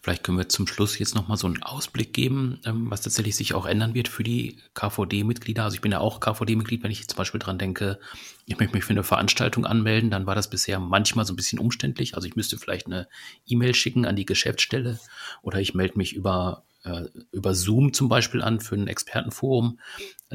Vielleicht 0.00 0.24
können 0.24 0.38
wir 0.38 0.48
zum 0.48 0.66
Schluss 0.66 0.98
jetzt 0.98 1.14
nochmal 1.14 1.36
so 1.36 1.46
einen 1.46 1.62
Ausblick 1.62 2.12
geben, 2.12 2.60
ähm, 2.64 2.90
was 2.90 3.02
tatsächlich 3.02 3.36
sich 3.36 3.54
auch 3.54 3.66
ändern 3.66 3.94
wird 3.94 4.08
für 4.08 4.22
die 4.22 4.58
KVD-Mitglieder. 4.74 5.64
Also 5.64 5.76
ich 5.76 5.80
bin 5.80 5.92
ja 5.92 6.00
auch 6.00 6.20
KVD-Mitglied, 6.20 6.82
wenn 6.82 6.90
ich 6.90 7.06
zum 7.06 7.16
Beispiel 7.16 7.40
dran 7.40 7.58
denke, 7.58 7.98
ich 8.46 8.58
möchte 8.58 8.74
mich 8.74 8.84
für 8.84 8.92
eine 8.92 9.04
Veranstaltung 9.04 9.64
anmelden, 9.66 10.10
dann 10.10 10.26
war 10.26 10.34
das 10.34 10.50
bisher 10.50 10.78
manchmal 10.80 11.24
so 11.24 11.32
ein 11.32 11.36
bisschen 11.36 11.58
umständlich. 11.58 12.14
Also 12.14 12.26
ich 12.26 12.36
müsste 12.36 12.58
vielleicht 12.58 12.86
eine 12.86 13.08
E-Mail 13.46 13.74
schicken 13.74 14.06
an 14.06 14.16
die 14.16 14.26
Geschäftsstelle 14.26 14.98
oder 15.42 15.60
ich 15.60 15.74
melde 15.74 15.98
mich 15.98 16.14
über 16.14 16.64
äh, 16.84 17.04
über 17.32 17.54
Zoom 17.54 17.92
zum 17.92 18.08
Beispiel 18.08 18.42
an 18.42 18.60
für 18.60 18.74
ein 18.74 18.88
Expertenforum. 18.88 19.78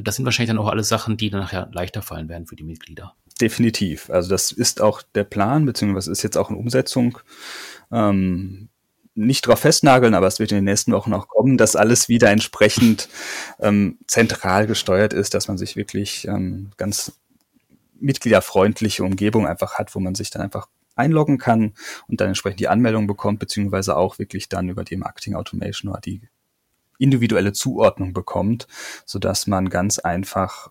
Das 0.02 0.16
sind 0.16 0.24
wahrscheinlich 0.24 0.50
dann 0.50 0.58
auch 0.58 0.68
alles 0.68 0.88
Sachen, 0.88 1.16
die 1.16 1.30
dann 1.30 1.40
nachher 1.40 1.68
leichter 1.72 2.02
fallen 2.02 2.28
werden 2.28 2.46
für 2.46 2.56
die 2.56 2.64
Mitglieder. 2.64 3.14
Definitiv. 3.40 4.10
Also 4.10 4.30
das 4.30 4.52
ist 4.52 4.80
auch 4.80 5.02
der 5.14 5.24
Plan, 5.24 5.64
beziehungsweise 5.64 6.10
ist 6.10 6.22
jetzt 6.22 6.36
auch 6.36 6.50
in 6.50 6.56
Umsetzung. 6.56 7.18
Ähm, 7.90 8.68
nicht 9.14 9.46
drauf 9.46 9.60
festnageln, 9.60 10.14
aber 10.14 10.26
es 10.26 10.38
wird 10.38 10.52
in 10.52 10.58
den 10.58 10.64
nächsten 10.64 10.92
Wochen 10.92 11.12
auch 11.12 11.28
kommen, 11.28 11.58
dass 11.58 11.76
alles 11.76 12.08
wieder 12.08 12.30
entsprechend 12.30 13.08
ähm, 13.60 13.98
zentral 14.06 14.66
gesteuert 14.66 15.12
ist, 15.12 15.34
dass 15.34 15.48
man 15.48 15.58
sich 15.58 15.76
wirklich 15.76 16.26
ähm, 16.28 16.70
ganz 16.76 17.12
mitgliederfreundliche 17.98 19.04
Umgebung 19.04 19.46
einfach 19.46 19.74
hat, 19.74 19.94
wo 19.94 20.00
man 20.00 20.14
sich 20.14 20.30
dann 20.30 20.42
einfach 20.42 20.68
einloggen 20.96 21.38
kann 21.38 21.74
und 22.08 22.20
dann 22.20 22.28
entsprechend 22.28 22.60
die 22.60 22.68
Anmeldung 22.68 23.06
bekommt, 23.06 23.38
beziehungsweise 23.38 23.96
auch 23.96 24.18
wirklich 24.18 24.48
dann 24.48 24.68
über 24.68 24.84
die 24.84 24.96
Marketing 24.96 25.34
Automation 25.34 25.90
oder 25.90 26.00
die 26.00 26.28
individuelle 27.00 27.52
Zuordnung 27.52 28.12
bekommt, 28.12 28.66
so 29.06 29.18
dass 29.18 29.46
man 29.46 29.68
ganz 29.68 29.98
einfach 29.98 30.70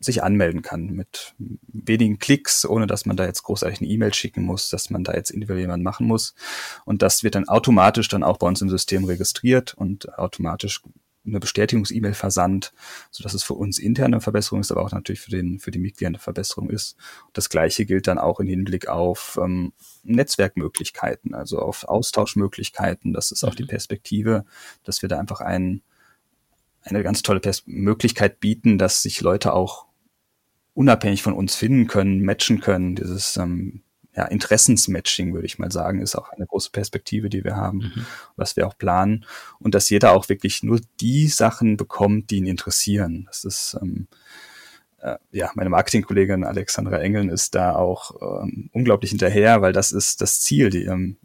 sich 0.00 0.22
anmelden 0.22 0.62
kann 0.62 0.86
mit 0.86 1.34
wenigen 1.38 2.18
Klicks, 2.18 2.64
ohne 2.64 2.86
dass 2.86 3.04
man 3.04 3.16
da 3.16 3.26
jetzt 3.26 3.42
großartig 3.42 3.80
eine 3.80 3.90
E-Mail 3.90 4.14
schicken 4.14 4.42
muss, 4.42 4.70
dass 4.70 4.88
man 4.88 5.04
da 5.04 5.12
jetzt 5.12 5.30
individuell 5.30 5.60
jemand 5.60 5.84
machen 5.84 6.06
muss. 6.06 6.34
Und 6.86 7.02
das 7.02 7.22
wird 7.22 7.34
dann 7.34 7.48
automatisch 7.48 8.08
dann 8.08 8.22
auch 8.22 8.38
bei 8.38 8.46
uns 8.46 8.62
im 8.62 8.70
System 8.70 9.04
registriert 9.04 9.74
und 9.74 10.18
automatisch 10.18 10.80
eine 11.30 11.40
Bestätigungs-E-Mail 11.40 12.14
versandt, 12.14 12.72
sodass 13.10 13.34
es 13.34 13.42
für 13.42 13.54
uns 13.54 13.78
interne 13.78 14.20
Verbesserung 14.20 14.60
ist, 14.60 14.70
aber 14.70 14.82
auch 14.82 14.92
natürlich 14.92 15.20
für, 15.20 15.30
den, 15.30 15.58
für 15.58 15.70
die 15.70 15.78
Mitglieder 15.78 16.08
eine 16.08 16.18
Verbesserung 16.18 16.70
ist. 16.70 16.96
Das 17.32 17.48
Gleiche 17.48 17.86
gilt 17.86 18.06
dann 18.06 18.18
auch 18.18 18.40
im 18.40 18.46
Hinblick 18.46 18.88
auf 18.88 19.38
ähm, 19.42 19.72
Netzwerkmöglichkeiten, 20.02 21.34
also 21.34 21.58
auf 21.58 21.84
Austauschmöglichkeiten. 21.84 23.12
Das 23.12 23.32
ist 23.32 23.44
auch 23.44 23.54
die 23.54 23.64
mhm. 23.64 23.68
Perspektive, 23.68 24.44
dass 24.84 25.02
wir 25.02 25.08
da 25.08 25.18
einfach 25.18 25.40
ein, 25.40 25.82
eine 26.82 27.02
ganz 27.02 27.22
tolle 27.22 27.40
Pers 27.40 27.64
Möglichkeit 27.66 28.40
bieten, 28.40 28.78
dass 28.78 29.02
sich 29.02 29.20
Leute 29.20 29.52
auch 29.52 29.86
unabhängig 30.74 31.22
von 31.22 31.34
uns 31.34 31.54
finden 31.54 31.86
können, 31.86 32.22
matchen 32.22 32.60
können. 32.60 32.96
Dieses 32.96 33.36
ähm, 33.36 33.82
ja, 34.14 34.24
Interessensmatching, 34.24 35.32
würde 35.32 35.46
ich 35.46 35.58
mal 35.58 35.70
sagen, 35.70 36.00
ist 36.00 36.16
auch 36.16 36.30
eine 36.30 36.46
große 36.46 36.70
Perspektive, 36.70 37.28
die 37.28 37.44
wir 37.44 37.56
haben, 37.56 37.78
mhm. 37.78 38.06
was 38.36 38.56
wir 38.56 38.66
auch 38.66 38.76
planen. 38.76 39.24
Und 39.58 39.74
dass 39.74 39.90
jeder 39.90 40.12
auch 40.12 40.28
wirklich 40.28 40.62
nur 40.62 40.80
die 41.00 41.28
Sachen 41.28 41.76
bekommt, 41.76 42.30
die 42.30 42.38
ihn 42.38 42.46
interessieren. 42.46 43.24
Das 43.28 43.44
ist, 43.44 43.78
ähm, 43.80 44.08
äh, 44.98 45.16
ja, 45.30 45.50
meine 45.54 45.70
Marketingkollegin 45.70 46.44
Alexandra 46.44 46.98
Engeln 46.98 47.28
ist 47.28 47.54
da 47.54 47.76
auch 47.76 48.42
ähm, 48.42 48.68
unglaublich 48.72 49.10
hinterher, 49.10 49.62
weil 49.62 49.72
das 49.72 49.92
ist 49.92 50.20
das 50.20 50.40
Ziel. 50.40 50.70
Die, 50.70 50.84
ähm, 50.84 51.16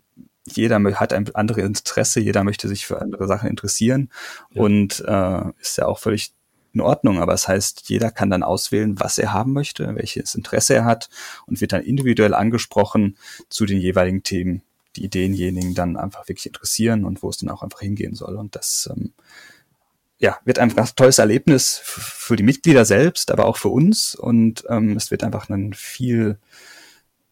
jeder 0.48 0.80
hat 1.00 1.12
ein 1.12 1.34
anderes 1.34 1.64
Interesse, 1.64 2.20
jeder 2.20 2.44
möchte 2.44 2.68
sich 2.68 2.86
für 2.86 3.02
andere 3.02 3.28
Sachen 3.28 3.50
interessieren 3.50 4.10
ja. 4.52 4.62
und 4.62 5.04
äh, 5.08 5.42
ist 5.60 5.78
ja 5.78 5.88
auch 5.88 5.98
völlig 5.98 6.34
in 6.76 6.82
Ordnung, 6.82 7.20
aber 7.20 7.34
es 7.34 7.42
das 7.42 7.48
heißt, 7.48 7.90
jeder 7.90 8.12
kann 8.12 8.30
dann 8.30 8.44
auswählen, 8.44 9.00
was 9.00 9.18
er 9.18 9.34
haben 9.34 9.54
möchte, 9.54 9.96
welches 9.96 10.36
Interesse 10.36 10.76
er 10.76 10.86
hat 10.86 11.10
und 11.48 11.62
wird 11.62 11.74
dann 11.74 11.84
individuell 11.84 12.34
angesprochen 12.34 13.18
zu 13.50 13.66
den 13.66 13.80
jeweiligen 13.80 14.24
Themen, 14.24 14.62
die 14.96 15.10
denjenigen 15.10 15.74
dann 15.74 15.98
einfach 15.98 16.28
wirklich 16.28 16.46
interessieren 16.46 17.06
und 17.06 17.24
wo 17.24 17.30
es 17.30 17.38
dann 17.38 17.50
auch 17.50 17.64
einfach 17.64 17.80
hingehen 17.80 18.14
soll. 18.14 18.36
Und 18.36 18.56
das 18.56 18.90
ähm, 18.92 19.14
ja, 20.18 20.38
wird 20.46 20.60
einfach 20.60 20.78
ein 20.78 20.96
tolles 20.96 21.20
Erlebnis 21.20 21.80
für 21.84 22.36
die 22.36 22.44
Mitglieder 22.44 22.86
selbst, 22.86 23.32
aber 23.32 23.46
auch 23.46 23.58
für 23.58 23.70
uns. 23.70 24.16
Und 24.16 24.64
ähm, 24.70 24.96
es 24.96 25.12
wird 25.12 25.24
einfach 25.24 25.50
ein 25.50 25.74
viel, 25.74 26.40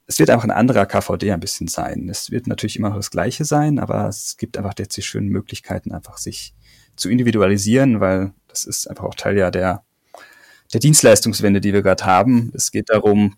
es 0.05 0.19
wird 0.19 0.29
einfach 0.29 0.43
ein 0.43 0.51
anderer 0.51 0.85
KVD 0.85 1.31
ein 1.31 1.39
bisschen 1.39 1.67
sein. 1.67 2.09
Es 2.09 2.31
wird 2.31 2.47
natürlich 2.47 2.77
immer 2.77 2.89
noch 2.89 2.97
das 2.97 3.11
Gleiche 3.11 3.45
sein, 3.45 3.79
aber 3.79 4.07
es 4.07 4.37
gibt 4.37 4.57
einfach 4.57 4.73
jetzt 4.77 4.97
die 4.97 5.01
schönen 5.01 5.29
Möglichkeiten, 5.29 5.91
einfach 5.91 6.17
sich 6.17 6.53
zu 6.95 7.09
individualisieren, 7.09 7.99
weil 7.99 8.33
das 8.53 8.65
ist 8.65 8.87
einfach 8.87 9.03
auch 9.03 9.15
Teil 9.15 9.35
ja 9.35 9.49
der, 9.49 9.83
der 10.71 10.79
Dienstleistungswende, 10.79 11.59
die 11.59 11.73
wir 11.73 11.81
gerade 11.81 12.05
haben. 12.05 12.51
Es 12.53 12.71
geht 12.71 12.89
darum, 12.89 13.35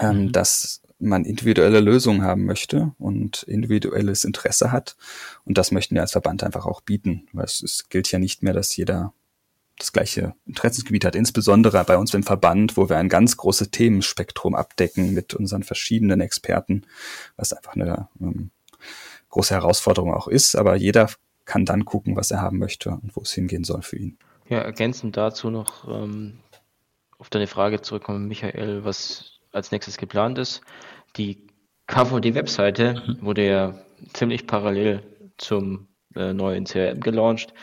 ähm, 0.00 0.24
mhm. 0.24 0.32
dass 0.32 0.82
man 0.98 1.24
individuelle 1.24 1.80
Lösungen 1.80 2.22
haben 2.22 2.44
möchte 2.44 2.92
und 2.98 3.42
individuelles 3.44 4.24
Interesse 4.24 4.70
hat. 4.70 4.96
Und 5.44 5.56
das 5.56 5.70
möchten 5.70 5.94
wir 5.94 6.02
als 6.02 6.12
Verband 6.12 6.44
einfach 6.44 6.66
auch 6.66 6.82
bieten, 6.82 7.26
weil 7.32 7.46
es, 7.46 7.62
es 7.62 7.88
gilt 7.88 8.10
ja 8.12 8.18
nicht 8.18 8.42
mehr, 8.42 8.52
dass 8.52 8.76
jeder 8.76 9.14
das 9.78 9.92
gleiche 9.92 10.34
Interessensgebiet 10.44 11.04
hat, 11.04 11.14
insbesondere 11.14 11.82
bei 11.84 11.96
uns 11.96 12.12
im 12.12 12.24
Verband, 12.24 12.76
wo 12.76 12.88
wir 12.90 12.98
ein 12.98 13.08
ganz 13.08 13.36
großes 13.36 13.70
Themenspektrum 13.70 14.56
abdecken 14.56 15.14
mit 15.14 15.34
unseren 15.34 15.62
verschiedenen 15.62 16.20
Experten, 16.20 16.82
was 17.36 17.52
einfach 17.52 17.76
eine 17.76 18.08
ähm, 18.20 18.50
große 19.30 19.54
Herausforderung 19.54 20.12
auch 20.12 20.28
ist. 20.28 20.56
Aber 20.56 20.76
jeder 20.76 21.08
kann 21.48 21.64
dann 21.64 21.86
gucken, 21.86 22.14
was 22.14 22.30
er 22.30 22.42
haben 22.42 22.58
möchte 22.58 22.90
und 22.90 23.16
wo 23.16 23.22
es 23.22 23.32
hingehen 23.32 23.64
soll 23.64 23.80
für 23.80 23.96
ihn. 23.96 24.18
Ja, 24.50 24.58
ergänzend 24.58 25.16
dazu 25.16 25.50
noch 25.50 25.88
ähm, 25.88 26.38
auf 27.18 27.30
deine 27.30 27.46
Frage 27.46 27.80
zurückkommen, 27.80 28.28
Michael, 28.28 28.84
was 28.84 29.40
als 29.50 29.72
nächstes 29.72 29.96
geplant 29.96 30.36
ist. 30.38 30.60
Die 31.16 31.46
KVD-Webseite 31.86 33.02
mhm. 33.06 33.24
wurde 33.24 33.46
ja 33.46 33.74
ziemlich 34.12 34.46
parallel 34.46 35.02
zum 35.38 35.88
äh, 36.14 36.34
neuen 36.34 36.66
CRM 36.66 37.00
gelauncht. 37.00 37.54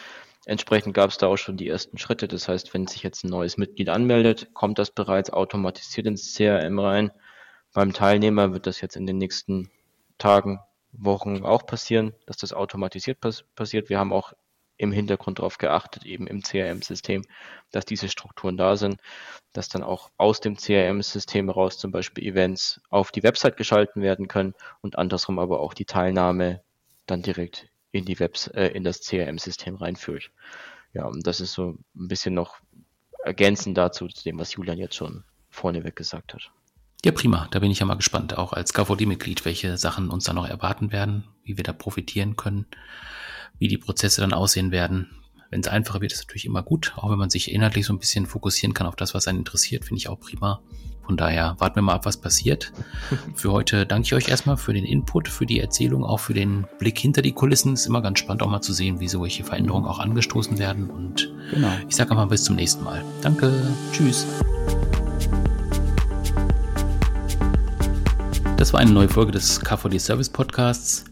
Entsprechend 0.47 0.95
gab 0.95 1.11
es 1.11 1.19
da 1.19 1.27
auch 1.27 1.37
schon 1.37 1.55
die 1.55 1.69
ersten 1.69 1.99
Schritte. 1.99 2.27
Das 2.27 2.47
heißt, 2.47 2.73
wenn 2.73 2.87
sich 2.87 3.03
jetzt 3.03 3.23
ein 3.23 3.29
neues 3.29 3.57
Mitglied 3.57 3.89
anmeldet, 3.89 4.49
kommt 4.53 4.79
das 4.79 4.89
bereits 4.89 5.29
automatisiert 5.29 6.07
ins 6.07 6.33
CRM 6.33 6.79
rein. 6.79 7.11
Beim 7.71 7.93
Teilnehmer 7.93 8.51
wird 8.51 8.65
das 8.65 8.81
jetzt 8.81 8.95
in 8.95 9.05
den 9.05 9.19
nächsten 9.19 9.69
Tagen 10.17 10.59
Wochen 10.97 11.43
auch 11.43 11.65
passieren, 11.65 12.13
dass 12.25 12.38
das 12.38 12.53
automatisiert 12.53 13.19
pass 13.19 13.43
passiert. 13.55 13.89
Wir 13.89 13.99
haben 13.99 14.13
auch 14.13 14.34
im 14.77 14.91
Hintergrund 14.91 15.39
darauf 15.39 15.58
geachtet, 15.58 16.05
eben 16.05 16.27
im 16.27 16.41
CRM-System, 16.41 17.23
dass 17.71 17.86
diese 17.86 18.10
Strukturen 18.10 18.58
da 18.58 18.75
sind, 18.75 18.99
dass 19.53 19.69
dann 19.69 19.84
auch 19.84 20.12
aus 20.17 20.41
dem 20.41 20.58
CRM-System 20.58 21.47
heraus 21.47 21.77
zum 21.77 21.91
Beispiel 21.91 22.25
Events 22.25 22.81
auf 22.89 23.12
die 23.12 23.23
Website 23.23 23.58
geschalten 23.58 24.01
werden 24.01 24.27
können 24.27 24.53
und 24.81 24.97
andersrum 24.97 25.39
aber 25.39 25.62
auch 25.62 25.73
die 25.73 25.86
Teilnahme 25.86 26.62
dann 27.05 27.21
direkt 27.21 27.69
in 27.91 28.03
die 28.05 28.19
Webs 28.19 28.47
äh, 28.47 28.67
in 28.67 28.84
das 28.84 28.99
CRM-System 29.01 29.75
reinführt. 29.75 30.31
Ja, 30.93 31.05
und 31.05 31.25
das 31.25 31.39
ist 31.39 31.53
so 31.53 31.77
ein 31.95 32.08
bisschen 32.08 32.34
noch 32.34 32.58
ergänzend 33.23 33.77
dazu, 33.77 34.08
zu 34.08 34.23
dem, 34.23 34.39
was 34.39 34.53
Julian 34.53 34.77
jetzt 34.77 34.95
schon 34.95 35.23
vorneweg 35.49 35.95
gesagt 35.95 36.34
hat. 36.34 36.51
Ja, 37.03 37.12
prima. 37.12 37.47
Da 37.51 37.60
bin 37.60 37.71
ich 37.71 37.79
ja 37.79 37.86
mal 37.86 37.95
gespannt, 37.95 38.38
auch 38.38 38.53
als 38.53 38.73
KVD-Mitglied, 38.73 39.45
welche 39.45 39.77
Sachen 39.77 40.10
uns 40.10 40.23
da 40.23 40.34
noch 40.34 40.47
erwarten 40.47 40.91
werden, 40.91 41.25
wie 41.43 41.58
wir 41.58 41.63
da 41.63 41.73
profitieren 41.73 42.36
können, 42.36 42.65
wie 43.60 43.67
die 43.67 43.77
Prozesse 43.77 44.21
dann 44.21 44.34
aussehen 44.34 44.71
werden. 44.71 45.10
Wenn 45.51 45.62
es 45.62 45.67
einfacher 45.67 46.01
wird, 46.01 46.12
ist 46.12 46.23
natürlich 46.23 46.45
immer 46.45 46.63
gut, 46.63 46.93
auch 46.97 47.12
wenn 47.12 47.19
man 47.19 47.29
sich 47.29 47.51
inhaltlich 47.51 47.86
so 47.86 47.93
ein 47.93 47.99
bisschen 47.99 48.25
fokussieren 48.25 48.73
kann 48.73 48.88
auf 48.88 48.95
das, 48.95 49.13
was 49.13 49.27
einen 49.27 49.39
interessiert, 49.39 49.86
finde 49.86 49.99
ich 49.99 50.10
auch 50.10 50.19
prima. 50.19 50.62
Von 51.05 51.17
daher 51.17 51.55
warten 51.60 51.75
wir 51.75 51.84
mal 51.84 51.93
ab, 51.93 52.05
was 52.05 52.17
passiert. 52.17 52.73
Für 53.36 53.51
heute 53.51 53.86
danke 53.86 54.08
ich 54.08 54.13
euch 54.15 54.27
erstmal 54.27 54.58
für 54.58 54.73
den 54.73 54.86
Input, 54.86 55.27
für 55.27 55.45
die 55.45 55.60
Erzählung, 55.60 56.03
auch 56.03 56.19
für 56.19 56.34
den 56.34 56.65
Blick 56.79 56.97
hinter 56.97 57.21
die 57.21 57.31
Kulissen. 57.31 57.73
Ist 57.73 57.86
immer 57.86 58.01
ganz 58.01 58.19
spannend, 58.19 58.41
auch 58.41 58.49
mal 58.49 58.62
zu 58.62 58.73
sehen, 58.73 58.99
wie 58.99 59.08
solche 59.08 59.43
Veränderungen 59.43 59.86
auch 59.86 59.99
angestoßen 59.99 60.58
werden. 60.58 60.89
Und 60.89 61.31
genau. 61.51 61.71
ich 61.88 61.95
sage 61.95 62.15
mal 62.15 62.25
bis 62.25 62.43
zum 62.43 62.55
nächsten 62.55 62.84
Mal. 62.84 63.05
Danke. 63.21 63.53
Tschüss. 63.91 64.25
Das 68.65 68.73
war 68.73 68.80
eine 68.80 68.93
neue 68.93 69.08
Folge 69.08 69.32
des 69.32 69.62
KVD 69.62 69.99
Service 69.99 70.28
Podcasts. 70.28 71.06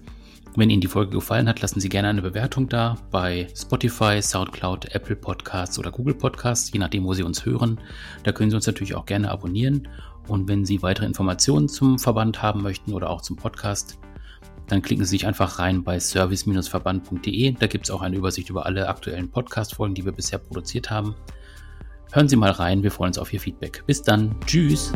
Wenn 0.55 0.71
Ihnen 0.71 0.81
die 0.81 0.87
Folge 0.87 1.11
gefallen 1.11 1.47
hat, 1.47 1.61
lassen 1.61 1.79
Sie 1.79 1.87
gerne 1.87 2.07
eine 2.07 2.23
Bewertung 2.23 2.67
da 2.67 2.97
bei 3.11 3.47
Spotify, 3.55 4.19
SoundCloud, 4.19 4.95
Apple 4.95 5.15
Podcasts 5.15 5.77
oder 5.77 5.91
Google 5.91 6.15
Podcasts, 6.15 6.73
je 6.73 6.79
nachdem, 6.79 7.05
wo 7.05 7.13
Sie 7.13 7.21
uns 7.21 7.45
hören. 7.45 7.79
Da 8.23 8.31
können 8.31 8.49
Sie 8.49 8.55
uns 8.55 8.65
natürlich 8.65 8.95
auch 8.95 9.05
gerne 9.05 9.29
abonnieren. 9.29 9.87
Und 10.27 10.47
wenn 10.47 10.65
Sie 10.65 10.81
weitere 10.81 11.05
Informationen 11.05 11.69
zum 11.69 11.99
Verband 11.99 12.41
haben 12.41 12.63
möchten 12.63 12.91
oder 12.91 13.11
auch 13.11 13.21
zum 13.21 13.35
Podcast, 13.35 13.99
dann 14.65 14.81
klicken 14.81 15.05
Sie 15.05 15.11
sich 15.11 15.27
einfach 15.27 15.59
rein 15.59 15.83
bei 15.83 15.99
service-verband.de. 15.99 17.51
Da 17.51 17.67
gibt 17.67 17.85
es 17.85 17.91
auch 17.91 18.01
eine 18.01 18.15
Übersicht 18.15 18.49
über 18.49 18.65
alle 18.65 18.89
aktuellen 18.89 19.29
Podcast-Folgen, 19.29 19.93
die 19.93 20.05
wir 20.05 20.11
bisher 20.11 20.39
produziert 20.39 20.89
haben. 20.89 21.13
Hören 22.13 22.27
Sie 22.27 22.35
mal 22.35 22.49
rein, 22.49 22.81
wir 22.81 22.89
freuen 22.89 23.09
uns 23.09 23.19
auf 23.19 23.31
Ihr 23.31 23.39
Feedback. 23.39 23.83
Bis 23.85 24.01
dann, 24.01 24.35
tschüss. 24.47 24.91